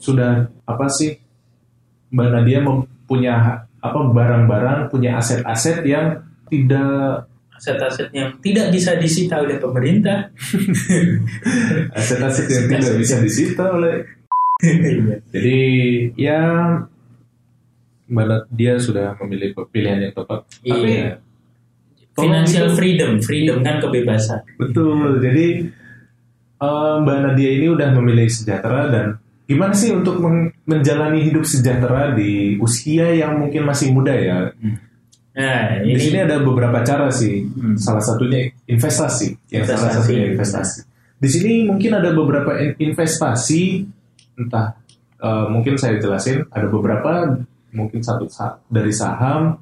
sudah 0.00 0.48
apa 0.64 0.86
sih 0.88 1.27
Mbak 2.08 2.28
Nadia 2.32 2.58
mempunyai 2.60 3.52
apa 3.78 3.98
barang-barang, 4.10 4.90
punya 4.90 5.16
aset-aset 5.16 5.84
yang 5.84 6.18
tidak 6.48 7.28
Aset-aset 7.58 8.14
yang 8.14 8.38
tidak 8.38 8.70
bisa 8.70 8.94
disita 8.94 9.42
oleh 9.42 9.58
pemerintah. 9.58 10.30
aset-aset 11.98 12.46
yang 12.46 12.64
tidak 12.70 12.94
bisa 12.96 13.18
disita 13.18 13.74
oleh. 13.74 14.06
Iya. 14.62 15.16
Jadi 15.34 15.58
ya 16.14 16.40
Mbak 18.06 18.26
Nadia 18.26 18.72
sudah 18.78 19.18
memilih 19.20 19.58
pilihan 19.68 20.06
yang 20.06 20.14
tepat. 20.14 20.46
Tapi 20.62 20.86
Iya. 20.86 21.18
Financial 22.14 22.66
tolong 22.66 22.74
itu- 22.74 22.78
freedom, 22.78 23.10
freedom 23.18 23.58
kan 23.62 23.76
kebebasan. 23.78 24.40
Betul. 24.54 25.18
Jadi 25.18 25.46
eh, 26.58 26.94
Mbak 27.02 27.18
Nadia 27.22 27.50
ini 27.58 27.66
udah 27.70 27.88
memilih 27.94 28.30
sejahtera 28.30 28.86
dan 28.86 29.06
gimana 29.48 29.72
sih 29.72 29.90
untuk 29.90 30.20
meng- 30.20 30.52
menjalani 30.62 31.24
hidup 31.24 31.42
sejahtera 31.42 32.12
di 32.12 32.60
usia 32.60 33.08
yang 33.10 33.40
mungkin 33.40 33.64
masih 33.64 33.90
muda 33.90 34.12
ya? 34.12 34.52
Nah, 35.32 35.80
Di 35.80 35.94
ini 35.94 36.00
sini 36.02 36.18
ada 36.20 36.36
beberapa 36.38 36.82
cara 36.82 37.08
sih. 37.08 37.46
Hmm. 37.46 37.78
Salah 37.78 38.02
satunya 38.02 38.50
investasi. 38.66 39.28
Salah 39.32 39.54
Investasi. 39.56 39.94
satunya 39.96 40.24
investasi. 40.28 40.78
Di 41.18 41.28
sini 41.30 41.52
mungkin 41.64 41.94
ada 41.94 42.10
beberapa 42.12 42.58
in- 42.58 42.76
investasi 42.76 43.86
entah 44.36 44.76
eh, 45.18 45.46
mungkin 45.48 45.74
saya 45.74 45.98
jelasin 45.98 46.46
ada 46.46 46.66
beberapa 46.68 47.38
mungkin 47.70 48.02
satu 48.02 48.30
sa- 48.30 48.62
dari 48.66 48.90
saham, 48.90 49.58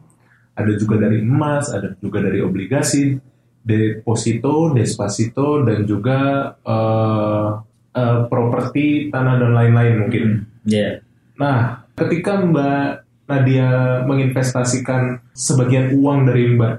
ada 0.53 0.73
juga 0.75 0.97
dari 0.99 1.21
emas, 1.21 1.73
ada 1.73 1.97
juga 1.97 2.21
dari 2.21 2.41
obligasi, 2.41 3.17
deposito, 3.61 4.73
despacito 4.73 5.61
dan 5.63 5.85
juga 5.85 6.19
eh, 6.61 7.49
eh, 7.97 8.19
properti 8.29 9.09
tanah 9.09 9.41
dan 9.41 9.57
lain-lain 9.57 9.95
mungkin. 10.05 10.27
ya. 10.69 11.01
Nah, 11.41 11.89
ketika 11.97 12.41
Mbak 12.41 12.85
Nadia 13.27 14.01
menginvestasikan 14.07 15.21
sebagian 15.33 15.97
uang 15.97 16.29
dari 16.29 16.53
Mbak 16.57 16.75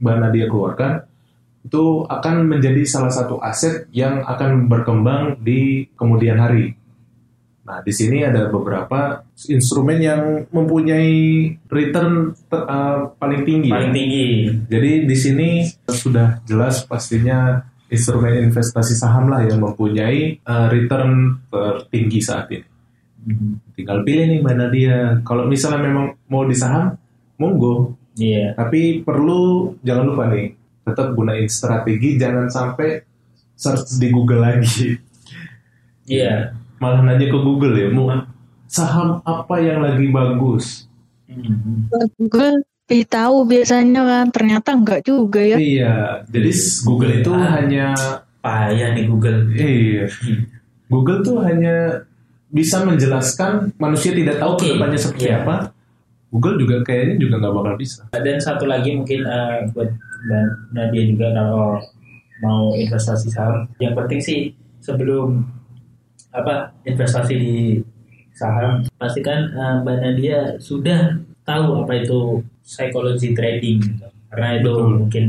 Mbak 0.00 0.16
Nadia 0.16 0.46
keluarkan 0.48 0.92
itu 1.60 2.08
akan 2.08 2.48
menjadi 2.48 2.82
salah 2.88 3.12
satu 3.12 3.36
aset 3.38 3.84
yang 3.92 4.24
akan 4.24 4.64
berkembang 4.66 5.36
di 5.44 5.84
kemudian 5.92 6.40
hari. 6.40 6.72
Nah, 7.60 7.84
di 7.84 7.92
sini 7.92 8.24
ada 8.24 8.48
beberapa 8.50 9.22
instrumen 9.46 10.00
yang 10.00 10.22
mempunyai 10.50 11.12
return 11.70 12.34
te- 12.48 12.66
eh, 12.66 12.98
paling 13.14 13.42
tinggi. 13.46 13.68
ya. 13.70 13.74
paling 13.76 13.92
tinggi 13.94 14.26
Jadi 14.66 14.92
di 15.06 15.16
sini 15.16 15.48
sudah 15.86 16.42
jelas 16.48 16.82
pastinya 16.88 17.62
instrumen 17.90 18.48
investasi 18.48 18.94
saham 18.94 19.26
lah 19.28 19.42
yang 19.42 19.58
mempunyai 19.58 20.38
uh, 20.46 20.70
return 20.70 21.42
tertinggi 21.50 22.22
saat 22.22 22.46
ini. 22.54 22.66
Tinggal 23.76 24.00
pilih 24.06 24.26
nih 24.32 24.40
mana 24.40 24.72
dia. 24.72 25.20
Kalau 25.26 25.44
misalnya 25.44 25.84
memang 25.84 26.16
mau 26.30 26.46
di 26.46 26.56
saham, 26.56 26.96
monggo. 27.36 27.98
iya 28.16 28.56
Tapi 28.56 29.04
perlu 29.04 29.74
jangan 29.84 30.04
lupa 30.08 30.24
nih, 30.32 30.56
tetap 30.86 31.12
gunain 31.12 31.44
strategi, 31.50 32.16
jangan 32.16 32.48
sampai 32.48 33.02
search 33.58 34.00
di 34.00 34.08
Google 34.08 34.40
lagi. 34.40 34.96
iya 36.08 36.56
Malah 36.80 37.04
nanya 37.04 37.28
ke 37.28 37.38
Google 37.44 37.76
ya, 37.76 37.92
mau 37.92 38.08
saham 38.64 39.20
apa 39.20 39.60
yang 39.60 39.84
lagi 39.84 40.08
bagus? 40.08 40.88
Mhm. 41.28 41.92
Google 42.16 42.64
lebih 42.90 43.06
tahu 43.06 43.46
biasanya 43.46 44.02
kan 44.02 44.26
ternyata 44.34 44.74
enggak 44.74 45.06
juga 45.06 45.38
ya 45.38 45.54
Iya, 45.54 45.94
jadi 46.26 46.50
Google 46.82 47.22
itu 47.22 47.30
Ah. 47.30 47.54
hanya 47.54 47.94
payah 48.42 48.90
nih 48.90 49.06
Google 49.06 49.46
Iya. 49.46 50.10
Google 50.90 51.22
tuh 51.22 51.38
hanya 51.38 52.02
bisa 52.50 52.82
menjelaskan 52.82 53.70
manusia 53.78 54.10
tidak 54.10 54.42
tahu 54.42 54.58
Oke, 54.58 54.66
ke 54.66 54.74
depannya 54.74 54.98
seperti 54.98 55.26
iya. 55.30 55.38
apa. 55.38 55.70
Google 56.28 56.58
juga 56.58 56.82
kayaknya 56.82 57.14
juga 57.16 57.34
nggak 57.38 57.54
bakal 57.54 57.74
bisa. 57.74 58.02
dan 58.10 58.36
satu 58.38 58.66
lagi 58.66 58.90
mungkin 58.90 59.22
eh, 59.22 59.70
buat 59.70 59.90
dan 60.26 60.46
Nadia 60.70 61.02
juga 61.06 61.26
kalau 61.30 61.78
mau 62.42 62.74
investasi 62.74 63.30
saham 63.30 63.70
yang 63.78 63.94
penting 63.94 64.18
sih 64.18 64.40
sebelum 64.78 65.46
apa 66.30 66.74
investasi 66.82 67.34
di 67.34 67.54
saham 68.32 68.82
pastikan 68.96 69.46
eh, 69.48 69.74
Mbak 69.80 69.96
Nadia 69.96 70.38
sudah 70.58 71.18
tahu 71.50 71.82
apa 71.82 71.92
itu 71.98 72.18
psikologi 72.62 73.34
trading 73.34 73.78
gitu. 73.82 74.06
karena 74.30 74.48
itu 74.56 74.70
Betul. 74.70 74.94
mungkin 74.96 75.24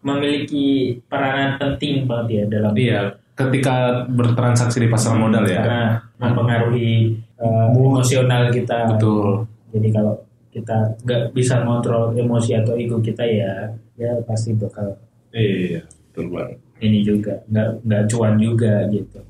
memiliki 0.00 0.66
peranan 1.04 1.60
penting 1.60 2.08
banget 2.08 2.26
ya 2.32 2.44
dalam 2.48 2.72
Iya, 2.72 3.00
ketika 3.34 3.76
bertransaksi 4.08 4.80
di 4.80 4.88
pasar 4.88 5.14
modal 5.14 5.44
ya. 5.44 5.60
karena 5.60 5.82
mempengaruhi 6.16 7.12
eh, 7.36 7.66
Mood. 7.76 8.00
emosional 8.00 8.48
kita 8.48 8.88
Betul. 8.88 9.44
jadi 9.68 9.88
kalau 9.92 10.14
kita 10.48 10.76
nggak 11.04 11.22
bisa 11.30 11.60
kontrol 11.60 12.16
emosi 12.16 12.56
atau 12.56 12.72
ego 12.74 12.96
kita 12.98 13.20
ya 13.22 13.68
ya 13.94 14.16
pasti 14.24 14.56
bakal 14.56 14.96
Iya, 15.30 15.84
betul 16.08 16.32
banget. 16.32 16.56
ini 16.80 16.98
juga 17.04 17.34
nggak 17.46 17.68
nggak 17.84 18.02
cuan 18.08 18.34
juga 18.40 18.88
gitu 18.88 19.20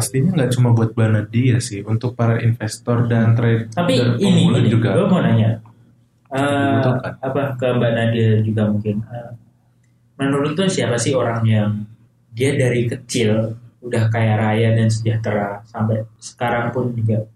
Pastinya 0.00 0.32
nggak 0.32 0.50
cuma 0.56 0.72
buat 0.72 0.96
Banadia 0.96 1.60
sih, 1.60 1.84
untuk 1.84 2.16
para 2.16 2.40
investor 2.40 3.04
dan 3.04 3.36
trader 3.36 3.68
tapi 3.68 4.00
ini 4.16 4.48
pemula 4.48 4.58
gini, 4.64 4.72
juga. 4.72 4.88
gue 4.96 5.06
mau 5.12 5.20
nanya. 5.20 5.60
Dibutuhkan. 6.30 7.12
apa 7.20 7.42
ke 7.60 7.68
mbak 7.76 7.92
Nadia 7.92 8.30
juga 8.40 8.62
mungkin. 8.70 8.96
Eh, 9.04 9.32
menurut 10.16 10.56
lo 10.56 10.64
siapa 10.64 10.96
sih 10.96 11.12
orang 11.12 11.44
yang 11.44 11.84
dia 12.32 12.56
dari 12.56 12.88
kecil 12.88 13.60
udah 13.84 14.08
kaya 14.08 14.40
raya 14.40 14.72
dan 14.72 14.88
sejahtera 14.88 15.60
sampai 15.68 16.00
sekarang 16.16 16.72
pun 16.72 16.96
juga 16.96 17.28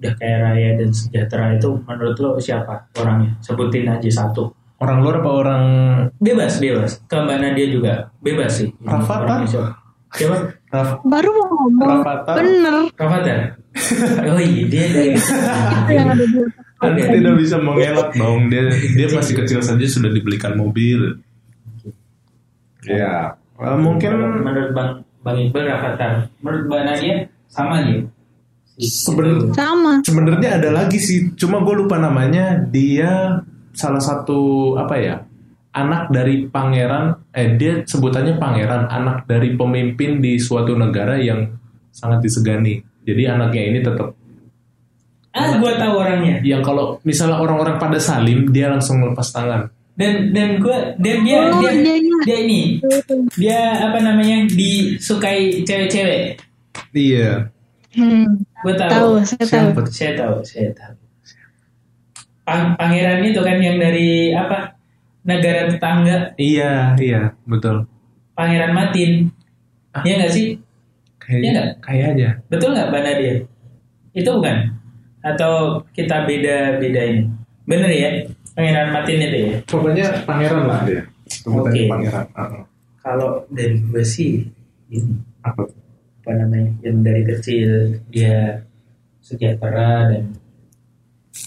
udah 0.00 0.12
kaya 0.16 0.36
raya 0.40 0.68
dan 0.80 0.90
sejahtera? 0.96 1.52
Itu 1.60 1.84
menurut 1.84 2.16
lo 2.16 2.30
siapa 2.40 2.88
orangnya? 2.96 3.36
Sebutin 3.44 3.92
aja 3.92 4.08
satu. 4.08 4.56
Orang 4.80 5.04
luar 5.04 5.20
apa 5.20 5.30
orang 5.36 5.64
bebas 6.16 6.56
bebas. 6.62 7.04
Ke 7.04 7.20
mbak 7.20 7.44
Nadia 7.44 7.66
juga. 7.68 8.08
Bebas 8.24 8.64
sih. 8.64 8.72
Rafathar? 8.80 9.44
Orangnya 9.44 9.84
siapa? 10.16 10.36
Raf- 10.66 11.00
baru 11.02 11.28
mau 11.30 11.46
ngomong 11.48 11.88
Rafathar? 12.00 12.34
bener 12.36 12.74
Rafathar 12.92 13.38
oh 14.32 14.40
iya 14.40 14.62
dia 14.66 14.84
dari 14.88 15.10
itu 15.12 15.32
yang 15.92 16.08
ada 16.10 16.24
di 16.24 16.38
Anda 16.76 17.02
tidak 17.08 17.34
bisa 17.36 17.56
mengelak 17.56 18.12
dong. 18.12 18.48
Dia 18.48 18.68
dia 18.68 19.08
masih 19.08 19.34
kecil 19.34 19.60
saja 19.60 19.86
sudah 19.86 20.08
dibelikan 20.08 20.56
mobil. 20.56 21.20
Ya, 22.84 23.32
eh, 23.56 23.76
mungkin 23.76 24.12
menurut 24.42 24.70
bang 24.72 24.90
bang 25.20 25.36
Iqbal 25.42 25.64
Rafathar 25.66 26.12
menurut 26.38 26.62
mbak 26.66 26.82
Nadia 26.84 27.14
sama 27.48 27.82
nih 27.82 28.04
Seben- 28.76 29.56
sama 29.56 30.04
sebenarnya 30.04 30.60
ada 30.60 30.68
lagi 30.70 31.00
sih, 31.00 31.32
cuma 31.32 31.64
gue 31.64 31.80
lupa 31.80 31.96
namanya. 31.96 32.60
Dia 32.62 33.40
salah 33.72 33.98
satu 33.98 34.36
apa 34.76 35.00
ya? 35.00 35.16
Anak 35.76 36.08
dari 36.08 36.48
pangeran, 36.48 37.28
eh 37.36 37.52
dia 37.52 37.84
sebutannya 37.84 38.40
pangeran, 38.40 38.88
anak 38.88 39.28
dari 39.28 39.52
pemimpin 39.52 40.24
di 40.24 40.40
suatu 40.40 40.72
negara 40.72 41.20
yang 41.20 41.52
sangat 41.92 42.24
disegani. 42.24 42.80
Jadi 43.04 43.22
anaknya 43.28 43.62
ini 43.62 43.78
tetap 43.84 44.16
ah 45.30 45.52
gue 45.60 45.72
tahu 45.76 45.92
orangnya. 46.00 46.40
Yang 46.40 46.62
kalau 46.64 46.96
misalnya 47.04 47.36
orang-orang 47.36 47.76
pada 47.76 48.00
salim, 48.00 48.48
dia 48.48 48.72
langsung 48.72 49.04
lepas 49.04 49.28
tangan. 49.28 49.68
dan 49.96 50.28
dan 50.32 50.60
gue 50.60 50.76
dan 51.00 51.16
dia 51.24 51.38
Oh, 51.48 51.60
dia 51.64 51.72
iya. 51.72 51.96
dia 52.24 52.36
ini. 52.44 52.60
Dia 53.32 53.60
apa 53.80 53.96
namanya 54.00 54.44
disukai 54.48 55.64
cewek-cewek. 55.64 56.36
Iya. 56.92 57.48
hmm, 57.96 58.28
gue 58.64 58.74
tahu, 58.76 58.92
tahu 58.92 59.12
saya 59.24 59.44
tahu. 59.44 59.68
Saya 59.88 60.12
tahu 60.16 60.36
saya 60.44 60.68
tahu. 60.72 60.94
Pang- 62.44 62.76
pangeran 62.76 63.24
itu 63.24 63.40
kan 63.40 63.56
yang 63.56 63.80
dari 63.80 64.36
apa 64.36 64.75
negara 65.26 65.66
tetangga 65.66 66.16
Iya, 66.36 66.94
iya, 66.96 67.34
betul. 67.44 67.84
pangeran 68.32 68.72
Matin 68.72 69.28
Ah. 69.90 70.04
Iya 70.04 70.14
nggak 70.20 70.32
sih 70.32 70.48
Iya 70.52 70.60
Kayaknya, 71.18 71.50
nggak? 71.52 71.68
kayaknya. 71.80 72.30
betul 72.46 72.68
nggak 72.70 72.86
mbak 72.86 73.02
Nadia 73.02 73.34
itu 74.12 74.28
bukan 74.30 74.56
atau 75.20 75.52
kita 75.90 76.22
beda 76.22 76.56
beda 76.78 77.00
ini 77.02 77.22
bener 77.64 77.90
ya 77.90 78.10
pangeran 78.52 78.88
Matin 78.90 79.16
itu 79.20 79.38
ya 79.42 79.54
Pokoknya 79.64 80.06
pangeran 80.22 80.62
lah 80.64 80.80
dia. 80.84 81.02
Sebutannya 81.26 81.82
Oke. 81.82 81.90
pangeran. 81.90 82.24
Ah, 82.32 82.62
kalau 82.96 83.42
dari 83.48 83.74
gue 83.82 84.04
sih 84.04 84.46
ini 84.86 85.18
Apa? 85.42 85.66
apa 86.22 86.30
namanya 86.36 86.70
yang 86.80 87.00
dari 87.00 87.22
kecil 87.22 87.70
dia 88.06 88.62
sejahtera 89.18 90.10
dan 90.10 90.24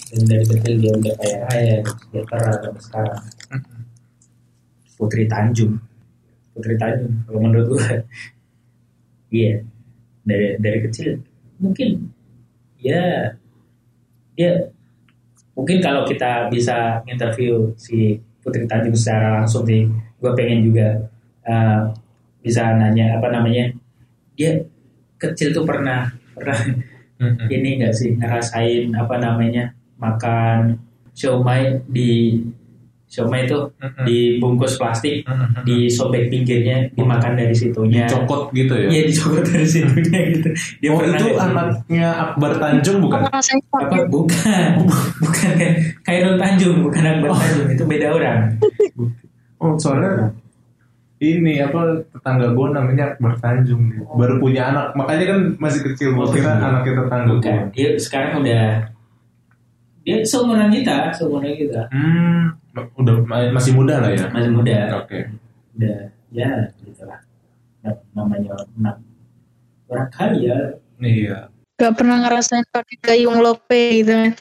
dan 0.10 0.22
dari 0.26 0.46
kecil 0.46 0.74
dia 0.76 0.92
udah 0.94 1.14
kaya 1.16 1.38
raya 1.46 1.76
sejahtera 1.86 2.50
sampai 2.58 2.82
sekarang 2.82 3.20
Putri 5.00 5.24
Tanjung. 5.32 5.80
Putri 6.52 6.76
Tanjung 6.76 7.24
kalau 7.24 7.40
menurut 7.40 7.80
gue 7.80 7.88
iya. 9.32 9.64
Dari 10.20 10.60
dari 10.60 10.84
kecil 10.84 11.18
mungkin 11.58 12.12
ya 12.78 13.34
dia 14.38 14.52
mungkin 15.58 15.84
kalau 15.84 16.08
kita 16.08 16.48
bisa 16.48 17.04
interview 17.10 17.72
si 17.76 18.20
Putri 18.40 18.64
Tanjung 18.70 18.96
secara 18.96 19.42
langsung 19.42 19.68
sih 19.68 19.84
gue 20.20 20.32
pengen 20.36 20.64
juga 20.64 20.96
uh, 21.44 21.92
bisa 22.40 22.76
nanya 22.80 23.20
apa 23.20 23.28
namanya 23.32 23.68
dia 24.40 24.64
kecil 25.20 25.52
tuh 25.52 25.68
pernah 25.68 26.08
pernah 26.32 26.56
ini 27.52 27.76
enggak 27.76 27.92
sih 27.92 28.16
ngerasain 28.16 28.96
apa 28.96 29.20
namanya 29.20 29.76
makan 30.00 30.80
siomay 31.12 31.84
di 31.92 32.40
siomay 33.10 33.44
itu 33.44 33.58
Mm-mm. 33.76 34.06
dibungkus 34.06 34.78
plastik 34.78 35.26
Mm-mm. 35.26 35.66
disobek 35.66 36.30
pinggirnya 36.30 36.86
dimakan 36.92 37.34
dari 37.34 37.52
situnya 37.52 38.06
Cokot 38.06 38.54
gitu 38.54 38.70
ya. 38.72 38.88
iya 38.88 39.02
dicokot 39.04 39.44
dari 39.44 39.66
situnya 39.66 40.20
gitu 40.32 40.50
dia 40.78 40.90
oh 40.90 41.02
itu 41.02 41.26
sih? 41.26 41.34
anaknya 41.36 42.08
Akbar 42.24 42.52
Tanjung 42.56 43.02
bukan? 43.02 43.26
apa 43.26 43.98
bukan 44.08 44.70
bukan 45.26 45.50
kayak 45.52 45.74
Khairul 46.02 46.38
Tanjung 46.38 46.78
bukan 46.82 47.02
Akbar 47.04 47.30
Tanjung 47.36 47.68
itu 47.68 47.84
beda 47.84 48.08
orang 48.12 48.40
Oh 49.58 49.74
soalnya 49.76 50.32
ini 51.20 51.60
apa 51.60 51.82
tetangga 52.08 52.48
gue 52.50 52.68
namanya 52.70 53.12
Akbar 53.12 53.34
Tanjung 53.38 53.90
dia. 53.90 54.06
baru 54.08 54.38
punya 54.38 54.70
anak 54.70 54.94
makanya 54.94 55.26
kan 55.28 55.40
masih 55.58 55.82
kecil 55.84 56.14
gue 56.14 56.22
Oh, 56.22 56.30
kira 56.30 56.54
iya. 56.54 56.64
anaknya 56.64 56.94
tetangga 56.96 57.26
gue. 57.26 57.36
bukan 57.36 57.58
dia 57.74 57.90
sekarang 57.98 58.40
udah 58.40 58.64
dia 60.00 60.16
seumuran 60.24 60.70
kita 60.70 61.12
seumuran 61.12 61.52
kita 61.52 61.82
Hmm, 61.90 62.56
udah 62.96 63.16
ma- 63.26 63.52
masih 63.54 63.72
muda 63.76 64.00
lah 64.00 64.12
ya. 64.14 64.26
masih 64.32 64.52
muda 64.52 64.78
Oke. 65.04 65.20
udah 65.76 65.98
ya 66.30 66.50
gitulah 66.80 67.20
namanya 68.14 68.54
anak 68.78 68.98
orang 69.90 70.10
kaya 70.14 70.58
Iya. 71.00 71.48
Gak 71.80 71.96
pernah 71.96 72.20
ngerasain 72.20 72.68
pakai 72.76 73.00
gayung 73.00 73.40
lope 73.40 74.04
gitu 74.04 74.12
kan. 74.12 74.36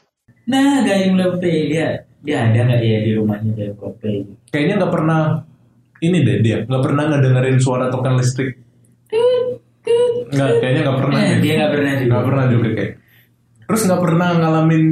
Nah, 0.49 0.81
Gayung 0.81 1.15
Lope 1.15 1.45
dia 1.45 2.03
dia 2.19 2.37
ada 2.43 2.59
nggak 2.67 2.81
ya 2.83 2.99
di 3.05 3.11
rumahnya 3.15 3.53
Gayung 3.55 3.79
Lope? 3.79 4.27
Kayaknya 4.51 4.75
nggak 4.81 4.91
pernah 4.91 5.21
ini 6.01 6.17
deh 6.19 6.37
dia 6.43 6.57
nggak 6.67 6.83
pernah 6.83 7.03
ngedengerin 7.15 7.57
suara 7.63 7.87
token 7.87 8.19
listrik. 8.19 8.59
Nggak, 10.29 10.49
kayaknya 10.59 10.81
nggak 10.83 10.99
pernah. 10.99 11.17
Eh, 11.21 11.37
dia 11.39 11.53
nggak 11.63 11.71
pernah 11.71 11.91
juga. 11.95 12.09
Nggak 12.11 12.25
pernah 12.27 12.45
juga 12.51 12.67
kayak. 12.75 12.93
Terus 13.69 13.81
nggak 13.85 14.01
pernah 14.03 14.29
ngalamin 14.35 14.83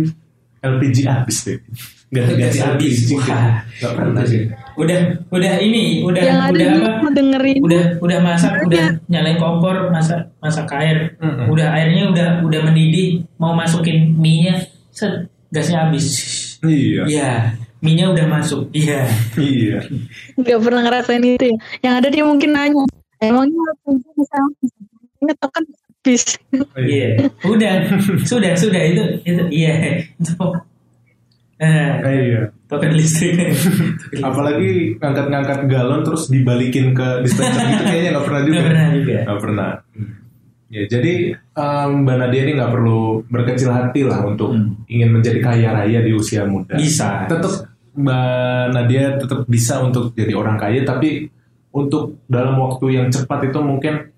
LPG 0.76 0.98
habis 1.08 1.38
deh. 1.48 1.60
Ganti-ganti 2.08 2.56
Gas 2.56 2.64
habis. 2.64 2.96
Nggak 3.12 3.94
pernah 4.00 4.24
sih. 4.24 4.48
Udah 4.80 5.00
udah 5.28 5.54
ini 5.60 6.08
udah 6.08 6.24
Yang 6.24 6.40
ada 6.40 6.52
udah 6.56 6.70
apa? 6.88 7.08
dengerin. 7.12 7.60
Udah 7.60 7.84
udah 8.00 8.20
masak 8.24 8.54
udah 8.64 8.86
nyalain 9.12 9.36
kompor 9.36 9.92
masak 9.92 10.32
masak 10.40 10.72
air. 10.80 11.20
Mm-mm. 11.20 11.52
Udah 11.52 11.68
airnya 11.76 12.08
udah 12.08 12.28
udah 12.48 12.60
mendidih 12.64 13.28
mau 13.36 13.52
masukin 13.52 14.16
mie-nya 14.16 14.64
set 14.92 15.28
gasnya 15.52 15.84
habis. 15.84 16.06
Iya. 16.64 17.04
Iya, 17.08 17.32
mie-nya 17.84 18.16
udah 18.16 18.26
masuk. 18.32 18.72
Iya. 18.72 19.04
Iya. 19.36 19.84
Gak 20.40 20.60
pernah 20.64 20.88
ngerasain 20.88 21.22
itu 21.22 21.44
ya. 21.44 21.58
Yang 21.84 21.94
ada 22.00 22.08
dia 22.08 22.24
mungkin 22.24 22.50
nanya. 22.56 22.84
Emangnya 23.20 23.62
LPG 23.84 24.04
bisa 24.16 24.36
habis? 24.40 24.72
Ini 25.18 25.34
token 25.42 25.64
habis. 26.08 26.24
Iya. 26.80 27.10
Udah, 27.44 27.74
sudah 28.24 28.52
sudah 28.56 28.82
itu 28.88 29.04
itu 29.28 29.44
iya. 29.52 29.74
Itu. 30.16 30.34
Nah, 31.58 32.06
Iya. 32.06 32.54
token 32.70 32.94
listrik. 33.00 33.50
Apalagi 34.22 34.96
ngangkat-ngangkat 35.02 35.60
galon 35.68 36.06
terus 36.06 36.30
dibalikin 36.30 36.94
ke 36.94 37.26
dispenser 37.26 37.66
gitu 37.68 37.84
kayaknya 37.84 38.10
nggak 38.16 38.26
pernah 38.26 38.42
juga. 38.46 38.58
Nggak 38.58 38.68
pernah 38.72 38.88
juga. 38.94 39.18
Nggak 39.26 39.40
pernah. 39.42 39.70
Ya 40.68 40.84
jadi 40.86 41.14
em, 41.34 41.90
Mbak 42.04 42.16
Nadia 42.20 42.42
ini 42.44 42.54
nggak 42.60 42.74
perlu 42.76 43.02
berkecil 43.26 43.70
hati 43.72 44.02
lah 44.04 44.20
untuk 44.22 44.52
Hmm. 44.52 44.76
ingin 44.86 45.10
menjadi 45.12 45.40
kaya 45.40 45.70
raya 45.74 46.00
di 46.00 46.12
usia 46.12 46.44
muda. 46.44 46.76
Bisa. 46.76 47.26
Tetap 47.26 47.68
Mbak 47.98 48.66
Nadia 48.72 49.04
tetap 49.18 49.40
bisa 49.50 49.82
untuk 49.82 50.14
jadi 50.14 50.36
orang 50.36 50.56
kaya 50.56 50.84
tapi 50.84 51.28
untuk 51.72 52.22
dalam 52.28 52.60
waktu 52.60 53.00
yang 53.02 53.08
cepat 53.10 53.50
itu 53.50 53.60
mungkin 53.60 54.14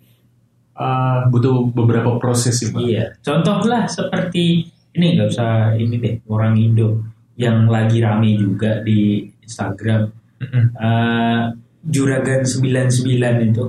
eh, 0.79 1.19
butuh 1.27 1.69
beberapa 1.75 2.15
proses 2.17 2.55
sih 2.55 2.71
Mbak. 2.71 2.81
Iya. 2.81 3.05
Contoh 3.19 3.59
lah 3.67 3.83
seperti 3.85 4.65
ini 4.95 5.05
nggak 5.19 5.29
usah 5.29 5.75
ini 5.75 5.95
deh 5.99 6.15
orang 6.31 6.55
Indo 6.55 7.03
yang 7.35 7.67
lagi 7.67 7.99
rame 7.99 8.39
juga 8.39 8.79
di 8.81 9.27
Instagram. 9.43 10.07
Mm-mm. 10.39 10.65
Eh, 10.71 11.43
Juragan 11.79 12.43
99 12.43 13.51
itu 13.51 13.65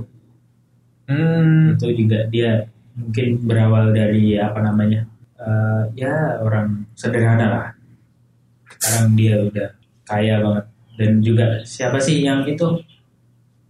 Hmm, 1.11 1.75
itu 1.75 2.07
juga 2.07 2.23
dia 2.31 2.71
mungkin 2.95 3.43
berawal 3.43 3.91
dari 3.91 4.39
apa 4.39 4.63
namanya 4.63 5.03
eh, 5.43 5.83
ya 5.99 6.39
orang 6.39 6.87
sederhana 6.95 7.47
lah 7.51 7.67
sekarang 8.79 9.19
dia 9.19 9.35
udah 9.43 9.69
kaya 10.07 10.39
banget 10.39 10.65
dan 10.95 11.11
juga 11.19 11.47
siapa 11.67 11.99
sih 11.99 12.23
yang 12.23 12.47
itu 12.47 12.79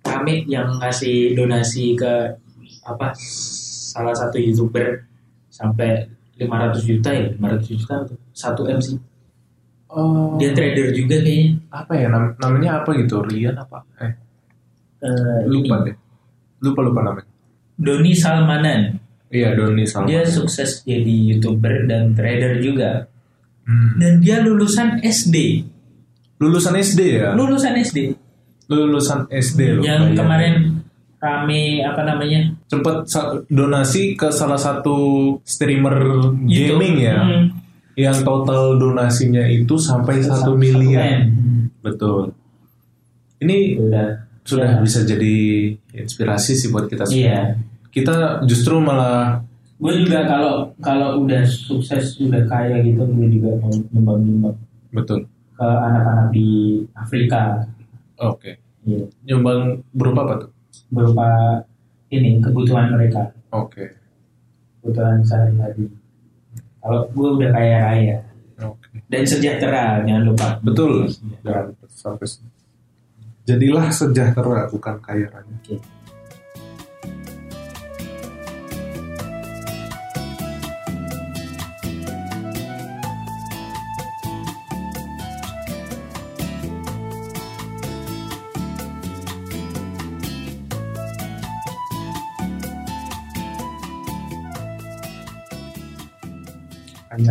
kami 0.04 0.44
yang 0.52 0.68
ngasih 0.84 1.32
donasi 1.32 1.96
ke 1.96 2.36
apa 2.82 3.12
salah 3.16 4.12
satu 4.12 4.36
youtuber 4.36 5.04
sampai 5.46 6.06
500 6.36 6.88
juta 6.88 7.10
ya 7.10 7.26
500 7.34 7.70
juta 7.70 7.94
satu 8.30 8.64
MC 8.64 8.96
oh, 9.88 10.36
dia 10.36 10.50
trader 10.50 10.90
juga 10.90 11.18
kayaknya 11.18 11.58
apa 11.68 11.92
ya 11.94 12.06
nam- 12.08 12.34
namanya 12.36 12.70
apa 12.80 12.90
gitu 12.96 13.20
Rian 13.22 13.54
apa? 13.54 13.82
Eh 13.98 14.12
Eh, 15.00 15.40
lupa 15.48 15.80
ini, 15.80 15.88
deh. 15.88 15.96
Lupa 16.60 16.84
lupa 16.84 17.00
namanya. 17.00 17.24
Doni 17.74 18.12
Salmanan 18.12 19.00
Iya 19.26 19.56
Doni 19.56 19.88
Salman. 19.88 20.12
dia 20.12 20.22
sukses 20.22 20.84
jadi 20.84 21.08
youtuber 21.32 21.88
dan 21.88 22.12
trader 22.12 22.60
juga 22.60 23.08
Hmm. 23.64 23.96
dan 23.96 24.20
dia 24.20 24.40
lulusan 24.40 25.00
SD 25.00 25.64
Lulusan 26.36 26.74
SD 26.74 27.00
ya? 27.16 27.32
lulusan 27.32 27.76
SD 27.76 28.12
Lulusan 28.68 29.24
SD 29.30 29.60
loh. 29.72 29.82
yang 29.82 30.12
kemarin 30.12 30.84
rame 31.16 31.80
apa 31.80 32.02
namanya 32.02 32.52
Sa- 33.04 33.42
donasi 33.44 34.14
ke 34.14 34.30
salah 34.30 34.54
satu 34.56 34.96
streamer 35.42 35.98
YouTube. 36.40 36.78
gaming 36.78 36.94
ya. 37.02 37.18
Hmm. 37.18 37.44
Yang 37.92 38.22
total 38.22 38.78
donasinya 38.78 39.42
itu 39.44 39.74
sampai 39.74 40.22
satu 40.22 40.54
miliar. 40.54 41.26
M. 41.26 41.68
Betul. 41.80 42.30
Ini 43.38 43.80
udah 43.80 44.06
sudah 44.40 44.70
Ya. 44.70 44.80
bisa 44.80 45.02
jadi 45.02 45.36
inspirasi 45.92 46.52
sih 46.54 46.68
buat 46.68 46.86
kita 46.86 47.04
semua. 47.04 47.18
iya 47.18 47.40
Kita 47.88 48.14
justru 48.44 48.78
malah 48.78 49.42
gue 49.76 49.94
juga 49.98 50.22
kalau 50.24 50.70
kalau 50.78 51.20
udah 51.20 51.42
sukses 51.42 52.14
udah 52.20 52.44
kaya 52.44 52.78
gitu 52.80 53.00
gue 53.00 53.28
juga 53.30 53.50
mau 53.58 53.72
nyumbang 53.90 54.18
nyumbang 54.20 54.56
betul. 54.90 55.24
ke 55.50 55.64
anak-anak 55.64 56.28
di 56.30 56.48
Afrika 56.92 57.64
Oke. 58.16 58.60
Iya. 58.82 59.08
Nyumbang 59.26 59.80
berupa 59.90 60.20
apa 60.22 60.34
tuh? 60.38 60.50
berupa 60.88 61.28
ini 62.10 62.42
kebutuhan 62.42 62.90
mereka 62.94 63.30
Oke. 63.54 63.94
kebutuhan 64.82 65.22
sehari-hari 65.22 65.86
kalau 66.80 67.06
gue 67.10 67.28
udah 67.40 67.50
kaya 67.54 67.76
raya 67.86 68.16
Oke. 68.60 69.00
dan 69.08 69.22
sejahtera 69.24 70.04
jangan 70.04 70.24
lupa 70.28 70.48
Betul. 70.60 71.08
Jangan 71.40 71.72
sampai 71.88 72.26
jadilah 73.48 73.86
sejahtera 73.90 74.68
bukan 74.68 74.96
kaya 75.00 75.26
raya. 75.32 75.54
Oke. 75.64 75.76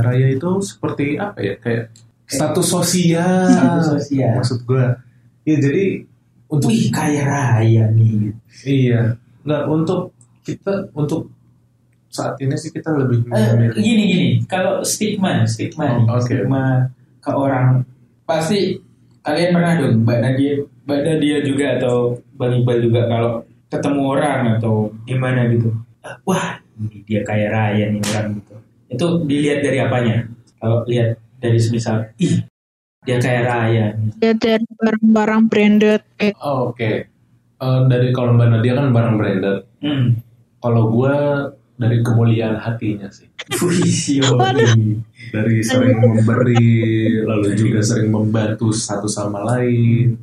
Raya 0.02 0.28
itu 0.30 0.50
seperti 0.62 1.16
apa 1.16 1.40
ya? 1.40 1.56
Kayak 1.60 1.84
status 2.26 2.68
sosial. 2.68 3.46
Status 3.50 3.86
sosial. 3.98 4.34
Maksud 4.40 4.60
gue. 4.64 4.86
Ya 5.48 5.56
jadi 5.58 5.86
untuk 6.50 6.70
Wih 6.74 6.90
kaya 6.90 7.22
raya 7.26 7.84
nih 7.94 8.34
iya. 8.66 9.14
Nggak 9.46 9.64
untuk 9.70 10.02
kita 10.42 10.90
untuk 10.98 11.30
saat 12.10 12.34
ini 12.42 12.58
sih 12.58 12.74
kita 12.74 12.90
lebih 12.90 13.22
memilih. 13.22 13.70
gini 13.78 14.04
gini 14.10 14.28
kalau 14.50 14.82
stigma 14.82 15.46
stigma 15.46 15.86
nih, 15.94 16.10
Oh, 16.10 16.18
oke. 16.18 16.26
stigma 16.26 16.90
ke 17.22 17.30
orang 17.30 17.86
pasti 18.26 18.82
kalian 19.22 19.54
pernah 19.54 19.78
dong 19.78 20.02
mbak 20.02 20.18
Nadia 20.18 20.58
mbak 20.90 21.00
Nadia 21.06 21.38
juga 21.46 21.78
atau 21.78 22.18
bang 22.34 22.58
Iqbal 22.58 22.78
juga 22.82 23.02
kalau 23.06 23.46
ketemu 23.70 24.02
orang 24.10 24.42
atau 24.58 24.90
gimana 25.06 25.46
gitu 25.54 25.70
"Ah, 26.02 26.18
wah 26.26 26.58
ini 26.82 27.06
dia 27.06 27.22
kaya 27.22 27.46
raya 27.54 27.94
nih 27.94 28.02
orang 28.10 28.42
gitu 28.42 28.56
itu 28.90 29.06
dilihat 29.24 29.62
dari 29.62 29.78
apanya 29.80 30.26
kalau 30.58 30.84
lihat 30.84 31.16
dari 31.38 31.56
semisal 31.56 32.10
ih 32.18 32.44
dia 33.00 33.16
kaya 33.16 33.42
raya. 33.42 33.86
Ya 34.20 34.36
dari 34.36 34.68
barang-barang 34.76 35.48
branded 35.48 36.04
kayak 36.20 36.36
Oh, 36.44 36.76
Oke. 36.76 37.08
Eh, 37.60 37.80
dari 37.88 38.12
kalau 38.12 38.36
Mbak 38.36 38.48
Nadia 38.50 38.74
kan 38.76 38.92
barang 38.92 39.16
branded. 39.16 39.58
hmm. 39.80 40.06
Kalau 40.60 40.92
gue 40.92 41.16
dari 41.80 42.04
kemuliaan 42.04 42.60
hatinya 42.60 43.08
sih. 43.08 43.32
Dari 45.30 45.58
sering 45.64 45.96
memberi, 45.96 46.76
lalu 47.24 47.56
juga 47.56 47.80
sering 47.80 48.12
membantu 48.12 48.76
satu 48.76 49.08
sama 49.08 49.48
lain. 49.48 50.20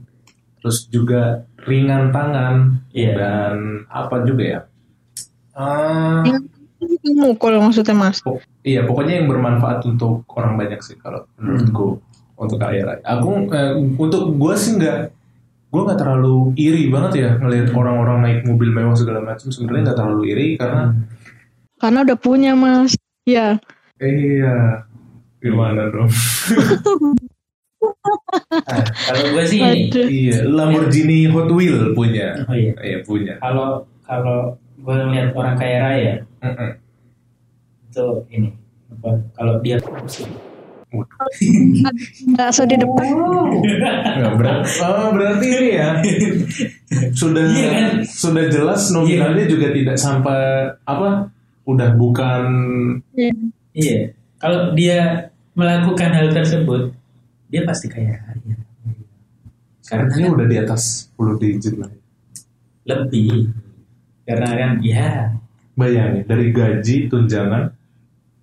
Terus 0.61 0.85
juga 0.87 1.49
ringan 1.65 2.13
tangan 2.13 2.85
Iya. 2.93 3.13
dan 3.17 3.57
apa 3.89 4.21
juga 4.23 4.45
ya? 4.45 4.61
Ah, 5.57 6.21
yang 6.29 6.45
mukul 7.09 7.55
maksudnya 7.57 7.95
mas. 7.95 8.19
pok- 8.19 8.43
iya, 8.63 8.83
pokoknya 8.83 9.15
yang 9.17 9.27
bermanfaat 9.27 9.85
untuk 9.85 10.27
orang 10.31 10.57
banyak 10.57 10.81
sih 10.81 10.97
kalau 10.97 11.23
menurutku 11.37 12.01
untuk 12.35 12.57
kaya 12.57 12.83
raya. 12.83 13.01
Aku 13.03 13.29
eh, 13.49 13.73
untuk 13.97 14.33
gue 14.33 14.55
sih 14.55 14.75
nggak, 14.75 14.99
gue 15.67 15.81
nggak 15.83 15.97
terlalu 15.97 16.53
iri 16.55 16.87
banget 16.87 17.13
ya 17.17 17.31
ngelihat 17.37 17.71
orang-orang 17.73 18.19
naik 18.21 18.41
mobil 18.43 18.71
mewah 18.71 18.93
segala 18.93 19.21
macam. 19.21 19.47
Sebenarnya 19.47 19.83
nggak 19.87 19.99
terlalu 19.99 20.23
iri 20.29 20.47
karena 20.55 20.93
Karena 21.77 21.99
udah 22.03 22.17
punya 22.17 22.53
mas. 22.53 22.97
Ya. 23.23 23.59
iya 23.97 24.85
gimana 25.39 25.89
dong? 25.89 26.09
Nah, 28.67 28.85
kalau 29.07 29.25
gue 29.31 29.45
sih 29.45 29.59
ini 29.59 29.81
Aduh. 29.87 30.07
iya, 30.07 30.37
Lamborghini 30.45 31.29
Hot 31.29 31.49
Wheel 31.49 31.93
punya. 31.93 32.43
oh 32.43 32.55
iya 32.55 32.73
Iya 32.79 32.99
punya. 33.03 33.35
kalau 33.39 33.69
kalau 34.03 34.55
gue 34.77 34.95
ngeliat 34.95 35.31
orang 35.33 35.55
kaya 35.57 35.79
raya 35.81 36.15
Mm-mm. 36.39 36.71
Itu 37.97 38.29
ini 38.29 38.51
apa 38.93 39.11
kalau 39.33 39.57
dia 39.65 39.81
Bakso 42.39 42.63
di 42.63 42.79
depan. 42.79 43.11
Nggak, 44.17 44.33
berarti, 44.39 44.71
oh, 44.87 45.11
berarti 45.13 45.47
ini 45.51 45.71
ya 45.75 45.89
sudah 47.11 47.43
Iya 47.43 47.69
kan? 47.75 47.87
sudah 48.07 48.45
jelas 48.49 48.95
nominalnya 48.95 49.45
juga 49.51 49.75
tidak 49.75 49.99
sampai 49.99 50.73
apa 50.87 51.27
udah 51.67 51.91
bukan 51.99 52.45
Iya. 53.77 54.15
Kalau 54.39 54.73
dia 54.79 55.29
melakukan 55.59 56.17
hal 56.17 56.31
tersebut, 56.33 56.95
dia 57.51 57.67
pasti 57.67 57.91
kaya 57.91 58.23
raya. 58.23 58.57
karena 59.91 60.07
dia 60.17 60.29
udah 60.33 60.47
di 60.47 60.57
atas 60.57 61.11
10 61.19 61.43
digit 61.43 61.75
lah. 61.83 61.91
Lebih. 62.87 63.51
Karena 64.23 64.49
kan 64.55 64.73
ya 64.81 65.35
Bayangin 65.77 66.25
dari 66.25 66.57
gaji, 66.57 67.05
tunjangan, 67.13 67.76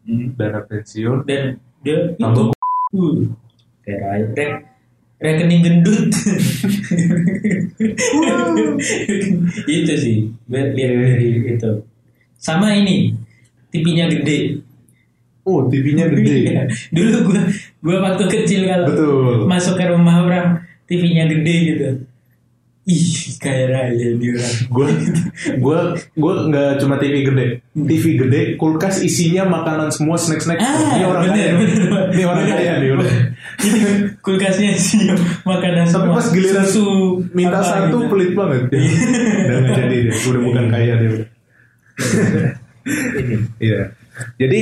hmm, 0.07 0.35
dana 0.39 0.59
pensiun, 0.67 1.27
dan 1.27 1.59
dia 1.83 2.15
tambah 2.19 2.51
uh, 2.51 3.15
kaya 3.83 3.97
raya. 3.99 4.27
Rek, 4.35 4.53
rekening 5.23 5.61
gendut. 5.63 6.11
itu 9.71 9.93
sih. 9.95 10.17
Biar 10.47 10.75
itu. 11.23 11.71
Sama 12.39 12.75
ini. 12.75 13.15
TV-nya 13.73 14.05
gede. 14.11 14.61
oh 15.43 15.65
TV-nya 15.67 16.07
gede. 16.13 16.35
Iya. 16.53 16.63
Dulu 16.93 17.17
gua 17.31 17.41
gua 17.81 17.97
waktu 18.11 18.23
kecil 18.29 18.69
kalau 18.69 18.87
Betul. 18.87 19.49
masuk 19.49 19.75
ke 19.75 19.85
rumah 19.89 20.23
orang 20.23 20.61
TV-nya 20.85 21.25
gede 21.25 21.55
gitu. 21.73 21.89
Ih, 22.83 23.07
kaya 23.39 23.63
raya 23.65 24.07
dia 24.13 24.31
orang. 24.35 24.55
Gue 24.67 24.87
gue 25.55 25.79
gue 26.13 26.33
nggak 26.51 26.71
cuma 26.77 26.99
TV 26.99 27.23
gede, 27.23 27.45
TV 27.71 28.19
gede, 28.19 28.41
kulkas 28.53 28.99
isinya 28.99 29.47
makanan 29.47 29.87
semua 29.87 30.19
snack-snack. 30.19 30.59
Ah, 30.59 30.99
ini 30.99 31.07
orang 31.07 31.23
bener, 31.23 31.35
kaya, 31.37 31.51
bener, 31.55 31.77
bener. 31.79 32.05
ini 32.11 32.23
orang 32.23 32.45
kaya 32.45 32.71
nih 32.77 32.89
udah. 32.91 33.11
Ini 33.63 33.79
kulkasnya 34.19 34.75
sih 34.75 35.13
makanan 35.45 35.85
Tapi 35.85 35.93
semua. 35.93 36.17
pas 36.17 36.27
giliran 36.27 36.65
Susu, 36.65 36.83
minta 37.31 37.61
apa 37.61 37.69
satu 37.87 37.97
gitu. 38.01 38.09
pelit 38.11 38.31
banget. 38.33 38.61
Udah 39.45 39.57
nggak 39.61 39.73
jadi 39.77 39.95
dia, 40.03 40.13
udah 40.19 40.41
bukan 40.41 40.65
kaya 40.67 40.93
dia 40.97 41.09
udah. 41.13 41.29
Ini. 43.15 43.35
Iya. 43.63 43.81
Jadi 44.35 44.61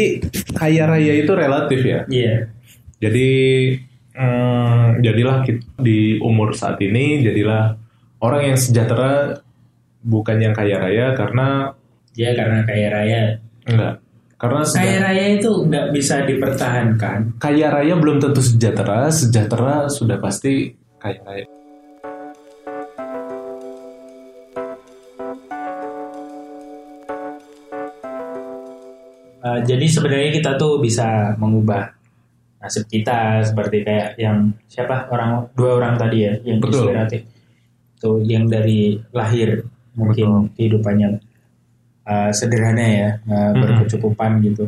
kaya 0.53 0.83
raya 0.85 1.13
itu 1.17 1.31
relatif 1.33 1.81
ya. 1.81 2.05
Iya. 2.05 2.53
Jadi 3.01 3.27
hmm, 4.13 5.01
jadilah 5.01 5.41
kit- 5.41 5.65
di 5.75 6.21
umur 6.21 6.53
saat 6.53 6.77
ini 6.79 7.25
jadilah 7.25 7.73
orang 8.21 8.53
yang 8.53 8.57
sejahtera 8.57 9.41
bukan 10.01 10.37
yang 10.39 10.53
kaya 10.53 10.77
raya 10.77 11.13
karena 11.13 11.73
Dia 12.11 12.35
karena 12.35 12.59
kaya 12.67 12.87
raya. 12.91 13.21
enggak. 13.63 13.95
Karena 14.35 14.61
Kaya 14.65 14.71
sejahtera- 14.73 15.05
raya 15.05 15.25
itu 15.37 15.49
nggak 15.69 15.87
bisa 15.93 16.15
dipertahankan. 16.25 17.19
kaya 17.37 17.67
raya 17.69 17.93
belum 17.95 18.17
tentu 18.17 18.41
sejahtera, 18.41 19.07
sejahtera 19.07 19.85
sudah 19.87 20.17
pasti 20.17 20.73
kaya 20.97 21.21
raya. 21.21 21.45
Uh, 29.41 29.57
jadi 29.65 29.85
sebenarnya 29.89 30.29
kita 30.37 30.51
tuh 30.53 30.77
bisa 30.77 31.33
mengubah 31.41 31.89
nasib 32.61 32.85
kita 32.85 33.41
seperti 33.41 33.81
kayak 33.81 34.13
yang 34.21 34.53
siapa 34.69 35.09
orang 35.09 35.49
dua 35.57 35.81
orang 35.81 35.97
tadi 35.97 36.29
ya 36.29 36.33
yang 36.45 36.61
Betul. 36.61 36.85
inspiratif 36.93 37.21
tuh 38.01 38.25
yang 38.25 38.49
dari 38.49 38.97
lahir 39.13 39.61
mungkin 39.93 40.49
kehidupannya 40.57 41.21
uh, 42.09 42.31
sederhana 42.33 42.81
ya 42.81 43.09
uh, 43.29 43.53
berkecukupan 43.53 44.41
gitu. 44.41 44.65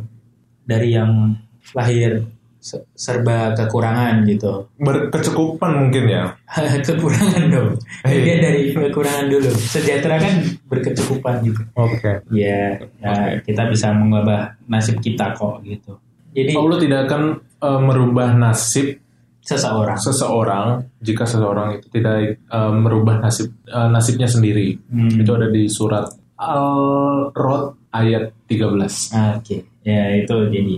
Dari 0.63 0.95
yang 0.95 1.35
lahir 1.75 2.23
se- 2.63 2.87
serba 2.95 3.51
kekurangan 3.59 4.23
gitu. 4.23 4.71
Berkecukupan 4.79 5.71
mungkin 5.83 6.03
ya. 6.07 6.23
kekurangan 6.87 7.43
dong. 7.51 7.75
Iya. 8.07 8.19
dia 8.23 8.35
dari 8.39 8.61
kekurangan 8.71 9.27
dulu. 9.27 9.51
Sejahtera 9.51 10.15
kan 10.21 10.33
berkecukupan 10.71 11.43
gitu. 11.43 11.61
Oke. 11.75 12.23
ya 12.31 12.79
nah, 13.03 13.35
kita 13.43 13.67
bisa 13.67 13.91
mengubah 13.91 14.55
nasib 14.71 15.03
kita 15.03 15.35
kok 15.35 15.59
gitu. 15.67 15.99
Jadi 16.33 16.51
Allah 16.57 16.77
tidak 16.81 16.99
akan 17.11 17.23
eh, 17.61 17.79
merubah 17.83 18.29
nasib 18.33 19.02
seseorang 19.43 19.99
seseorang 19.99 20.67
jika 21.03 21.27
seseorang 21.27 21.77
itu 21.77 21.87
tidak 21.91 22.39
eh, 22.39 22.71
merubah 22.73 23.19
nasib 23.19 23.51
eh, 23.67 23.89
nasibnya 23.91 24.27
sendiri. 24.31 24.79
Hmm. 24.89 25.19
Itu 25.19 25.35
ada 25.35 25.51
di 25.51 25.67
surat 25.67 26.07
Al-Rod 26.39 27.91
ayat 27.93 28.31
13. 28.47 29.13
Ah, 29.13 29.37
oke 29.37 29.73
ya 29.83 30.15
itu 30.15 30.35
jadi 30.47 30.75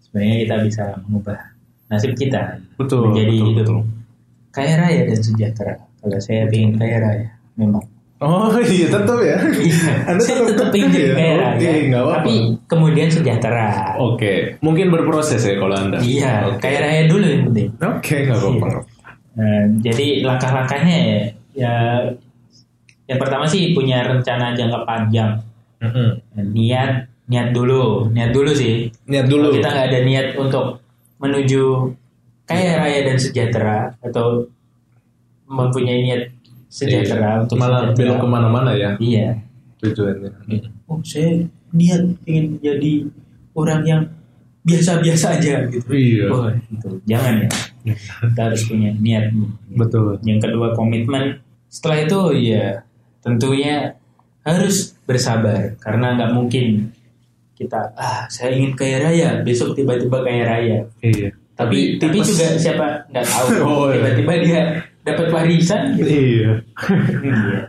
sebenarnya 0.00 0.36
kita 0.48 0.56
bisa 0.64 0.84
mengubah 1.04 1.38
nasib 1.92 2.12
kita 2.16 2.56
Betul, 2.80 3.12
menjadi 3.12 3.36
betul, 3.36 3.46
hidup 3.52 3.66
betul. 3.68 3.80
kaya 4.50 4.74
raya 4.80 5.00
dan 5.04 5.20
sejahtera 5.20 5.74
kalau 6.00 6.18
saya 6.24 6.48
ingin 6.48 6.80
kaya 6.80 6.96
raya 6.98 7.28
memang 7.54 7.84
Oh 8.16 8.48
iya 8.56 8.88
tetap 8.88 9.18
ya. 9.20 9.36
Anda 10.08 10.22
saya 10.24 10.40
tetap 10.48 10.72
tetap 10.72 10.72
ingin 10.72 11.12
ya? 11.12 11.52
Oke, 11.52 11.68
nggak 11.92 12.00
apa-apa. 12.00 12.16
tapi 12.16 12.34
kemudian 12.64 13.08
sejahtera 13.12 13.92
Oke, 14.00 14.56
mungkin 14.58 14.88
berproses 14.88 15.44
ya 15.44 15.60
kalau 15.60 15.76
Anda. 15.76 16.00
iya 16.00 16.48
Oke. 16.48 16.64
kaya 16.64 16.78
raya 16.80 17.02
dulu 17.04 17.24
yang 17.24 17.42
penting 17.52 17.68
Oke, 17.76 18.16
nggak 18.24 18.38
apa-apa. 18.38 18.66
Iya. 18.66 18.80
Nah, 19.36 19.62
jadi 19.84 20.06
langkah-langkahnya 20.24 20.96
ya, 20.96 21.18
ya 21.52 21.74
yang 23.04 23.20
pertama 23.20 23.44
sih 23.44 23.76
punya 23.76 24.00
rencana 24.02 24.56
jangka 24.56 24.80
panjang 24.82 25.36
Mm-mm. 25.78 26.24
niat 26.56 27.04
niat 27.28 27.52
dulu 27.52 28.08
niat 28.08 28.32
dulu 28.32 28.48
sih 28.50 28.88
Niat 29.04 29.28
dulu. 29.28 29.52
Kalau 29.52 29.56
kita 29.60 29.68
nggak 29.68 29.86
ada 29.92 30.00
niat 30.02 30.26
untuk 30.34 30.80
menuju 31.20 31.62
kaya 32.44 32.80
raya 32.80 33.04
dan 33.04 33.20
sejahtera 33.20 33.92
atau 34.00 34.48
mempunyai 35.46 36.00
niat 36.02 36.22
sejahtera 36.76 37.30
Iya. 37.30 37.42
untuk 37.42 37.56
malah 37.56 37.80
sejahtera. 37.82 37.96
belok 37.96 38.18
ke 38.18 38.28
mana-mana 38.28 38.70
ya 38.72 38.90
iya 38.98 39.28
tujuannya. 39.78 40.30
oh 40.86 41.00
saya 41.00 41.40
niat 41.72 42.02
ingin 42.24 42.44
menjadi 42.54 42.92
orang 43.52 43.80
yang 43.82 44.02
biasa-biasa 44.62 45.26
aja 45.36 45.54
gitu 45.68 45.88
Iya. 45.88 46.26
oh, 46.28 46.50
itu 46.50 46.88
jangan 47.04 47.34
ya 47.40 47.48
kita 48.26 48.40
harus 48.42 48.62
punya 48.66 48.90
niat 48.96 49.30
Betul. 49.70 50.18
yang 50.22 50.36
kedua 50.36 50.74
komitmen 50.74 51.38
setelah 51.66 52.02
itu 52.02 52.20
ya 52.44 52.82
tentunya 53.20 53.94
harus 54.42 54.94
bersabar 55.02 55.74
karena 55.76 56.14
nggak 56.14 56.30
mungkin 56.32 56.90
kita 57.52 57.78
ah 57.94 58.26
saya 58.26 58.52
ingin 58.52 58.74
kaya 58.74 59.00
raya 59.00 59.28
besok 59.40 59.72
tiba-tiba 59.72 60.20
kaya 60.20 60.42
raya 60.44 60.78
Iya. 61.00 61.30
tapi 61.54 61.96
tapi 61.96 62.20
pas- 62.20 62.26
juga 62.26 62.46
siapa 62.54 62.86
nggak 63.08 63.24
tahu 63.24 63.46
Oh, 63.64 63.86
iya. 63.86 63.94
tiba-tiba 63.96 64.32
dia 64.40 64.60
dapat 65.06 65.26
warisan 65.30 65.94
gitu 65.94 66.10
Iya. 66.10 66.52
Iya. 67.22 67.60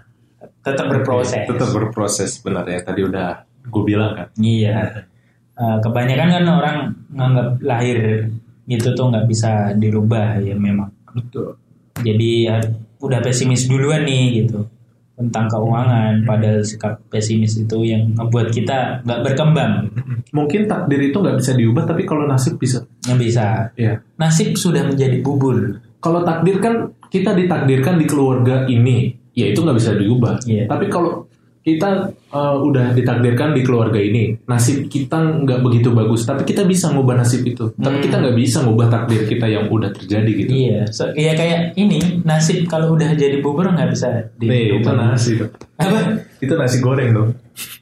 tetap 0.59 0.85
berproses 0.89 1.45
Tetap 1.45 1.69
berproses 1.71 2.31
benar 2.41 2.65
ya. 2.65 2.81
Tadi 2.81 3.01
udah 3.01 3.29
gue 3.63 3.83
bilang 3.83 4.11
kan. 4.13 4.27
iya 4.37 5.05
Eh, 5.53 5.77
kebanyakan 5.79 6.29
kan 6.29 6.45
orang 6.45 6.77
nganggap 7.09 7.57
lahir 7.59 8.29
gitu 8.65 8.93
tuh 8.93 9.09
nggak 9.09 9.25
bisa 9.25 9.73
dirubah 9.73 10.37
ya 10.37 10.53
memang 10.53 10.85
Betul. 11.09 11.57
jadi 11.97 12.29
ya, 12.43 12.55
udah 12.99 13.17
pesimis 13.19 13.65
duluan 13.65 14.05
nih 14.05 14.43
gitu 14.43 14.69
tentang 15.13 15.49
keuangan 15.49 16.21
padahal 16.21 16.61
sikap 16.61 17.01
pesimis 17.09 17.57
itu 17.57 17.73
yang 17.81 18.05
membuat 18.13 18.53
kita 18.53 19.01
nggak 19.01 19.21
berkembang 19.23 19.89
Mungkin 20.29 20.69
takdir 20.69 21.01
itu 21.01 21.17
nggak 21.17 21.39
bisa 21.39 21.51
diubah, 21.51 21.87
tapi 21.87 22.03
kalau 22.03 22.29
nasib 22.29 22.61
bisa. 22.61 22.85
nggak 23.01 23.17
bisa 23.17 23.45
Iya. 23.73 23.97
nasib 24.15 24.53
sudah 24.53 24.85
menjadi 24.85 25.17
bubur 25.19 25.57
Kalau 25.97 26.21
takdir 26.21 26.61
kan 26.61 26.93
kita 27.07 27.31
ditakdirkan 27.31 27.95
di 27.95 28.05
keluarga 28.05 28.63
ini, 28.65 29.09
ya 29.31 29.47
itu 29.47 29.59
nggak 29.59 29.75
bisa 29.75 29.91
diubah. 29.93 30.43
Iya. 30.43 30.65
Tapi 30.65 30.87
kalau 30.87 31.25
kita 31.59 31.89
uh, 32.31 32.55
udah 32.57 32.91
ditakdirkan 32.91 33.51
di 33.51 33.59
keluarga 33.59 33.99
ini, 33.99 34.39
nasib 34.45 34.87
kita 34.87 35.43
nggak 35.43 35.59
begitu 35.59 35.91
bagus, 35.91 36.23
tapi 36.23 36.43
kita 36.43 36.63
bisa 36.63 36.87
ngubah 36.89 37.15
nasib 37.17 37.43
itu. 37.43 37.67
Tapi 37.73 37.99
Hmm. 37.99 38.03
kita 38.03 38.15
nggak 38.17 38.35
bisa 38.35 38.63
ngubah 38.63 38.87
takdir 38.87 39.21
kita 39.23 39.45
yang 39.45 39.67
udah 39.67 39.91
terjadi 39.91 40.31
gitu. 40.33 40.47
iya 40.49 40.87
so, 40.87 41.11
ya 41.11 41.33
kayak 41.33 41.75
ini 41.75 42.23
nasib 42.23 42.63
kalau 42.65 42.95
udah 42.95 43.11
jadi 43.13 43.39
bubur 43.39 43.67
nggak 43.67 43.91
bisa 43.91 44.07
Nih, 44.37 44.47
itu 44.71 44.79
dirubah 44.79 44.93
nasi 44.95 45.31
dong. 45.35 45.51
apa 45.75 45.99
Itu 46.37 46.53
nasi 46.55 46.77
goreng 46.79 47.09
dong. 47.11 47.29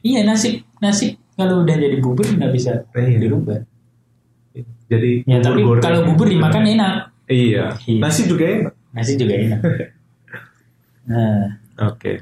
iya 0.02 0.20
nasib 0.22 0.66
nasib 0.76 1.14
kalau 1.32 1.62
udah 1.62 1.76
jadi 1.76 1.96
bubur 1.96 2.26
nggak 2.26 2.50
bisa 2.50 2.82
Iya. 2.90 3.22
dirubah 3.22 3.62
Jadi 4.86 5.22
ya 5.24 5.38
tapi 5.38 5.62
goreng. 5.62 5.82
kalau 5.82 6.00
bubur 6.04 6.26
dimakan 6.26 6.62
enak 6.64 6.94
Iya. 7.26 7.74
Iya. 7.82 7.98
Nasi 7.98 8.22
juga 8.24 8.46
enak. 8.46 8.74
Nasi 8.96 9.12
juga 9.14 9.34
enak 9.36 9.60
nah 11.10 11.60
Oke. 11.78 12.16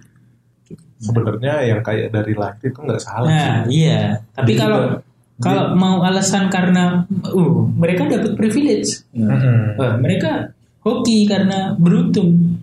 Sebenarnya 0.99 1.63
yang 1.63 1.79
kayak 1.79 2.11
dari 2.11 2.35
lahir 2.35 2.59
itu 2.65 2.75
nggak 2.75 2.99
salah 2.99 3.29
Nah, 3.29 3.63
sih. 3.63 3.87
iya. 3.87 4.19
Tapi 4.35 4.53
kalau 4.57 4.99
juga- 4.99 5.03
kalau 5.39 5.65
mau 5.75 6.03
alasan 6.03 6.51
karena 6.51 7.07
uh, 7.23 7.55
mereka 7.71 8.11
dapat 8.11 8.35
privilege. 8.35 9.07
Mm-mm. 9.13 9.79
Wah, 9.79 9.95
mereka 9.95 10.51
hoki 10.81 11.23
karena 11.23 11.71
beruntung. 11.75 12.59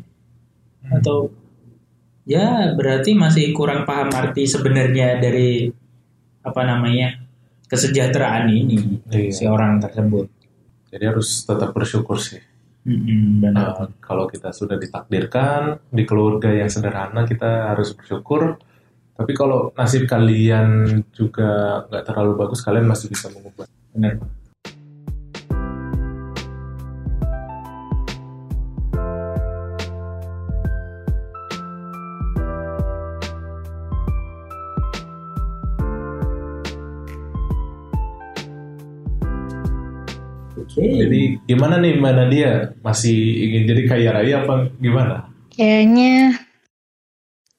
Atau 0.84 1.32
ya 2.24 2.76
berarti 2.76 3.16
masih 3.16 3.56
kurang 3.56 3.88
paham 3.88 4.12
arti 4.12 4.44
sebenarnya 4.44 5.16
dari 5.18 5.72
apa 6.42 6.62
namanya? 6.66 7.24
kesejahteraan 7.68 8.52
ini 8.52 9.00
Iya. 9.08 9.32
si 9.32 9.48
orang 9.48 9.80
tersebut. 9.80 10.28
Jadi 10.92 11.04
harus 11.08 11.48
tetap 11.48 11.72
bersyukur 11.72 12.20
sih. 12.20 12.44
Benar. 12.82 13.54
Nah, 13.54 13.88
kalau 14.02 14.26
kita 14.26 14.50
sudah 14.50 14.74
ditakdirkan 14.82 15.78
di 15.94 16.02
keluarga 16.02 16.50
yang 16.50 16.66
sederhana, 16.66 17.30
kita 17.30 17.74
harus 17.74 17.94
bersyukur. 17.94 18.58
Tapi 19.14 19.32
kalau 19.38 19.70
nasib 19.78 20.10
kalian 20.10 20.98
juga 21.14 21.84
nggak 21.86 22.04
terlalu 22.10 22.32
bagus, 22.42 22.66
kalian 22.66 22.90
masih 22.90 23.14
bisa 23.14 23.30
mengubah. 23.30 23.70
Benar. 23.94 24.41
Oke. 40.82 40.98
Jadi 40.98 41.22
gimana 41.46 41.78
nih 41.78 41.94
Mbak 42.02 42.14
Nadia? 42.18 42.52
Masih 42.82 43.18
ingin 43.46 43.70
jadi 43.70 43.82
kaya 43.86 44.10
raya 44.18 44.36
apa 44.42 44.74
gimana? 44.82 45.30
Kayaknya 45.54 46.42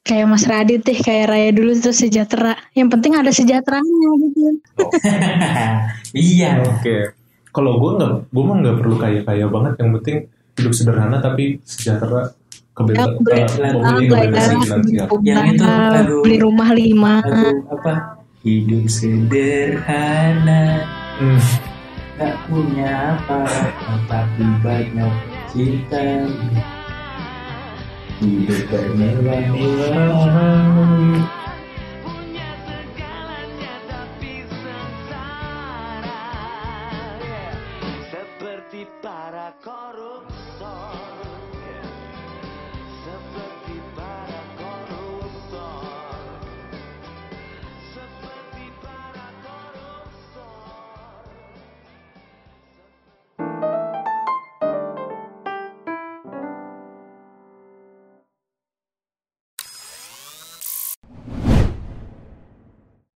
kayak 0.03 0.27
Mas 0.27 0.45
Radit 0.51 0.83
deh 0.83 0.99
kayak 0.99 1.31
raya 1.31 1.55
dulu 1.55 1.71
terus 1.79 2.03
sejahtera. 2.03 2.59
Yang 2.75 2.89
penting 2.99 3.13
ada 3.15 3.31
sejahteranya 3.31 4.11
gitu. 4.27 4.43
iya. 6.35 6.67
Oke. 6.67 7.15
Kalau 7.55 7.79
gue 7.79 7.91
nggak, 8.01 8.13
gue 8.35 8.43
mah 8.43 8.57
nggak 8.59 8.77
perlu 8.83 8.97
kaya 8.99 9.21
kaya 9.23 9.47
banget. 9.47 9.79
Yang 9.79 9.91
penting 10.01 10.17
hidup 10.59 10.73
sederhana 10.75 11.23
tapi 11.23 11.63
sejahtera 11.63 12.35
Ya, 12.73 13.05
eh, 13.05 13.45
mempunyai 13.69 14.09
kebebasan 14.09 14.65
finansial. 14.65 15.07
Yang 15.21 15.61
itu, 15.61 15.65
aduh. 15.69 16.25
beli 16.25 16.41
rumah 16.41 16.73
lima. 16.73 17.21
Lagu 17.21 17.69
apa? 17.69 18.17
Hidup 18.41 18.89
sederhana, 18.89 20.89
Hmm. 21.21 21.72
Tak 22.23 22.39
punya 22.47 23.19
apa-apa, 23.19 23.99
tapi 24.07 24.47
banyak 24.63 25.11
cinta. 25.51 26.31
Hidup 28.23 28.63
bermewah-mewah. 28.71 30.23